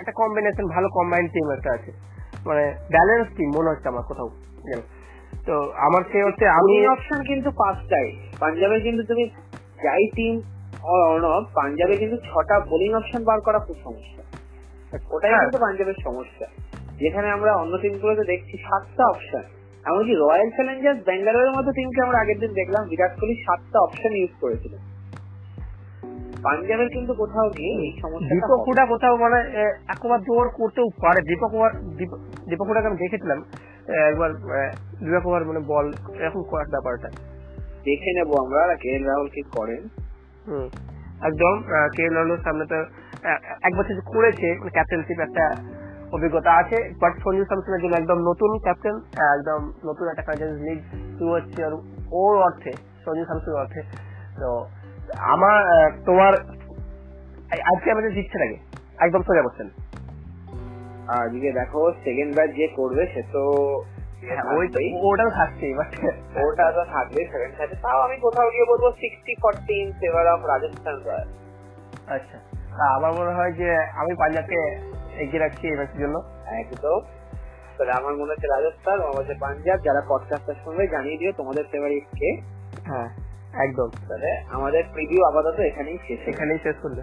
একটা 0.00 0.12
কম্বিনেশন 0.20 0.66
ভালো 0.74 0.88
কম্বাইন্ড 0.98 1.28
টিম 1.34 1.46
একটা 1.56 1.70
আছে। 1.76 1.90
মানে 2.48 2.64
ব্যালেন্স 2.94 3.26
টিম 3.36 3.48
মনে 3.56 3.70
হচ্ছে 3.72 3.86
আমার 3.92 4.04
কোথাও। 4.10 4.28
তো 5.46 5.54
আমার 5.86 6.02
সে 6.10 6.18
হচ্ছে 6.28 6.44
আমি 6.58 6.74
অপশন 6.94 7.20
কিন্তু 7.30 7.48
পাঁচটাই। 7.62 8.08
পাঞ্জাবে 8.42 8.76
কিন্তু 8.86 9.02
তুমি 9.10 9.24
যাই 9.84 10.04
টিম 10.16 10.34
অর্ণব 10.92 11.44
পাঞ্জাবে 11.58 11.94
কিন্তু 12.02 12.16
ছটা 12.28 12.56
বোলিং 12.70 12.90
অপশন 13.00 13.20
বার 13.28 13.38
করা 13.46 13.58
খুব 13.66 13.76
সমস্যা। 13.84 14.22
ওটাই 15.10 15.30
কিন্তু 15.30 15.58
পাঞ্জাবের 15.58 15.94
সমস্যা। 16.04 16.46
যেখানে 16.98 17.30
আমরা 17.30 17.54
অন্য 17.54 17.78
টিমগুলোতে 17.78 18.24
দেখছি 18.24 18.56
সাতটা 18.56 19.04
অপশন 19.04 19.42
এমনকি 19.86 20.14
রয়্যাল 20.14 20.50
চ্যালেঞ্জার্স 20.50 21.04
ব্যাঙ্গালোরের 21.04 21.50
মতো 21.50 21.72
টিমকে 21.72 22.06
আমরা 22.06 22.18
আগের 22.18 22.38
দিন 22.38 22.52
দেখলাম 22.52 22.88
বিরাট 22.88 23.10
কোহলি 23.10 23.34
সাতটা 23.42 23.80
অপশন 23.80 24.16
ইউজ 24.16 24.30
করেছিল 24.40 24.76
পাঞ্জাবের 26.42 26.88
কিন্তু 26.88 27.14
কোথাও 27.14 27.50
গিয়ে 27.50 27.72
এই 27.72 27.98
সমস্যাটা 28.02 28.34
দীপক 28.34 28.64
হুডা 28.66 28.86
কোথাও 28.86 29.16
মানে 29.16 29.36
আহ, 29.36 29.72
একবার 29.88 30.20
জোর 30.20 30.48
করতেও 30.48 30.84
পারে। 31.02 31.20
দীপক 31.22 31.50
দীপ- 31.96 32.48
দীপক 32.48 32.66
হুডাকে 32.66 32.86
আমি 32.86 32.96
দেখেছিলাম 32.96 33.38
আহ, 33.40 33.92
একবার 33.92 34.30
আহ, 34.30 34.72
দীপক 35.04 35.26
ওভার 35.26 35.44
মানে 35.44 35.60
বল 35.60 35.92
এরকম 36.20 36.42
করার 36.42 36.66
ব্যাপারটা। 36.66 37.08
দেখে 37.84 38.12
নেব 38.12 38.34
আমরা 38.46 38.74
কে 38.74 38.88
এল 38.88 39.04
রাহুল 39.04 39.28
কি 39.28 39.42
করেন। 39.42 39.88
হুম। 40.46 40.93
একদম 41.22 41.62
কে 41.96 42.10
সামনে 42.44 42.66
তো 42.66 42.74
আহ, 42.74 43.54
এক 43.62 43.74
বছর 43.76 44.00
করেছে 44.00 44.56
ক্যাপ্টেনশিপ 44.72 45.18
একটা 45.20 45.56
অভিজ্ঞতা 46.12 46.52
আছে 46.52 46.94
বাট 47.00 47.12
সঞ্জু 47.24 47.44
স্যামসনের 47.44 47.80
জন্য 47.80 47.96
একদম 47.96 48.18
নতুন 48.18 48.58
ক্যাপ্টেন 48.58 48.96
একদম 49.34 49.72
নতুন 49.84 50.08
একটা 50.08 50.22
ফ্র্যাঞ্চাইজি 50.22 50.64
লিগ 50.64 50.78
শুরু 51.18 51.30
হচ্ছে 51.30 51.64
আর 51.64 51.72
ওর 52.12 52.42
অর্থে 52.42 52.72
সঞ্জু 53.04 53.24
স্যামসনের 53.24 53.56
অর্থে। 53.56 53.82
তো 54.40 54.66
আমার 55.18 55.62
তোমার 56.04 56.34
আজকে 57.74 57.90
আমাদের 57.90 58.14
জিতছে 58.14 58.38
নাকি? 58.38 58.56
একদম 58.98 59.22
সোজা 59.22 59.42
বলছেন 59.42 59.68
আজকে 61.08 61.52
দেখো 61.52 61.92
সেকেন্ড 62.04 62.34
ব্যাচ 62.34 62.50
যে 62.50 62.68
করবে 62.68 63.06
সে 63.14 63.22
তো 63.32 63.42
ওটাও 65.02 65.30
থাকছে 65.30 65.66
বাট 65.74 65.90
ওটা 66.44 66.72
তো 66.72 66.84
থাকবে 66.84 67.20
সেকেন্ড 67.32 67.54
সাথে 67.58 67.74
তাও 67.82 67.98
আমি 68.00 68.16
কোথাও 68.16 68.50
গিয়ে 68.50 68.66
বলব 68.68 68.84
sixty 69.00 69.34
forty 69.42 69.74
in 69.80 69.92
favour 69.92 70.26
of 70.26 70.40
Rajasthan 70.44 70.96
royal 70.96 71.28
আচ্ছা। 72.06 72.38
আমার 72.96 73.12
মনে 73.12 73.32
হয় 73.34 73.52
যে 73.52 73.68
আমি 73.96 74.12
পাঞ্জাবকে 74.18 74.60
এগিয়ে 75.16 75.42
রাখছি 75.42 75.68
এই 75.68 75.76
ম্যাচের 75.76 76.00
জন্য। 76.00 76.16
একদম। 76.60 77.00
তাহলে 77.76 77.92
আমার 77.92 78.14
মনে 78.14 78.30
হচ্ছে 78.32 78.46
রাজস্থান 78.46 79.00
আমার 79.00 79.16
হচ্ছে 79.16 79.34
পাঞ্জাব 79.40 79.78
যারা 79.82 80.00
পডকাস্টটা 80.08 80.54
শুনবে 80.64 80.86
জানিয়ে 80.86 81.18
দিও 81.18 81.32
তোমাদের 81.32 81.64
ফেভারিট 81.72 82.06
কে। 82.18 82.30
হ্যাঁ 82.86 83.08
একদম। 83.64 83.88
তাহলে 84.08 84.30
আমাদের 84.52 84.82
প্রিভিউ 84.92 85.20
আপাতত 85.24 85.58
এখানেই 85.60 85.98
শেষ। 86.08 86.20
এখানেই 86.28 86.58
শেষ 86.58 86.76
করলে। 86.82 87.02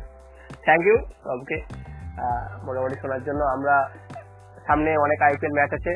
থ্যাংক 0.64 0.84
ইউ 0.86 0.98
সবকে 1.24 1.58
মোটামুটি 2.64 2.96
শোনার 3.02 3.24
জন্য 3.24 3.44
আমরা 3.44 3.76
সামনে 4.68 4.98
অনেক 4.98 5.22
আইপিএল 5.22 5.54
ম্যাচ 5.54 5.74
আছে। 5.74 5.94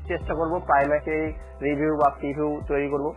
চেষ্টা 0.00 0.34
করব 0.34 0.58
প্রায় 0.58 0.86
ম্যাচে 0.88 1.32
রিভিউ 1.62 1.96
বা 1.96 2.10
প্রিভিউ 2.10 2.60
তৈরি 2.68 2.88
করব। 2.88 3.14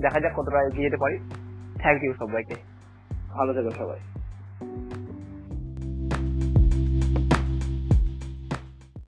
দেখা 0.00 0.20
যাক 0.20 0.32
কতটা 0.36 0.62
এগিয়ে 0.62 0.82
যেতে 0.82 0.96
পারি। 0.96 1.18
থ্যাংক 1.80 2.02
ইউ 2.02 2.14
সবাইকে। 2.14 2.54
ভালো 3.28 3.54
থেকো 3.54 3.70
সবাই। 3.70 4.21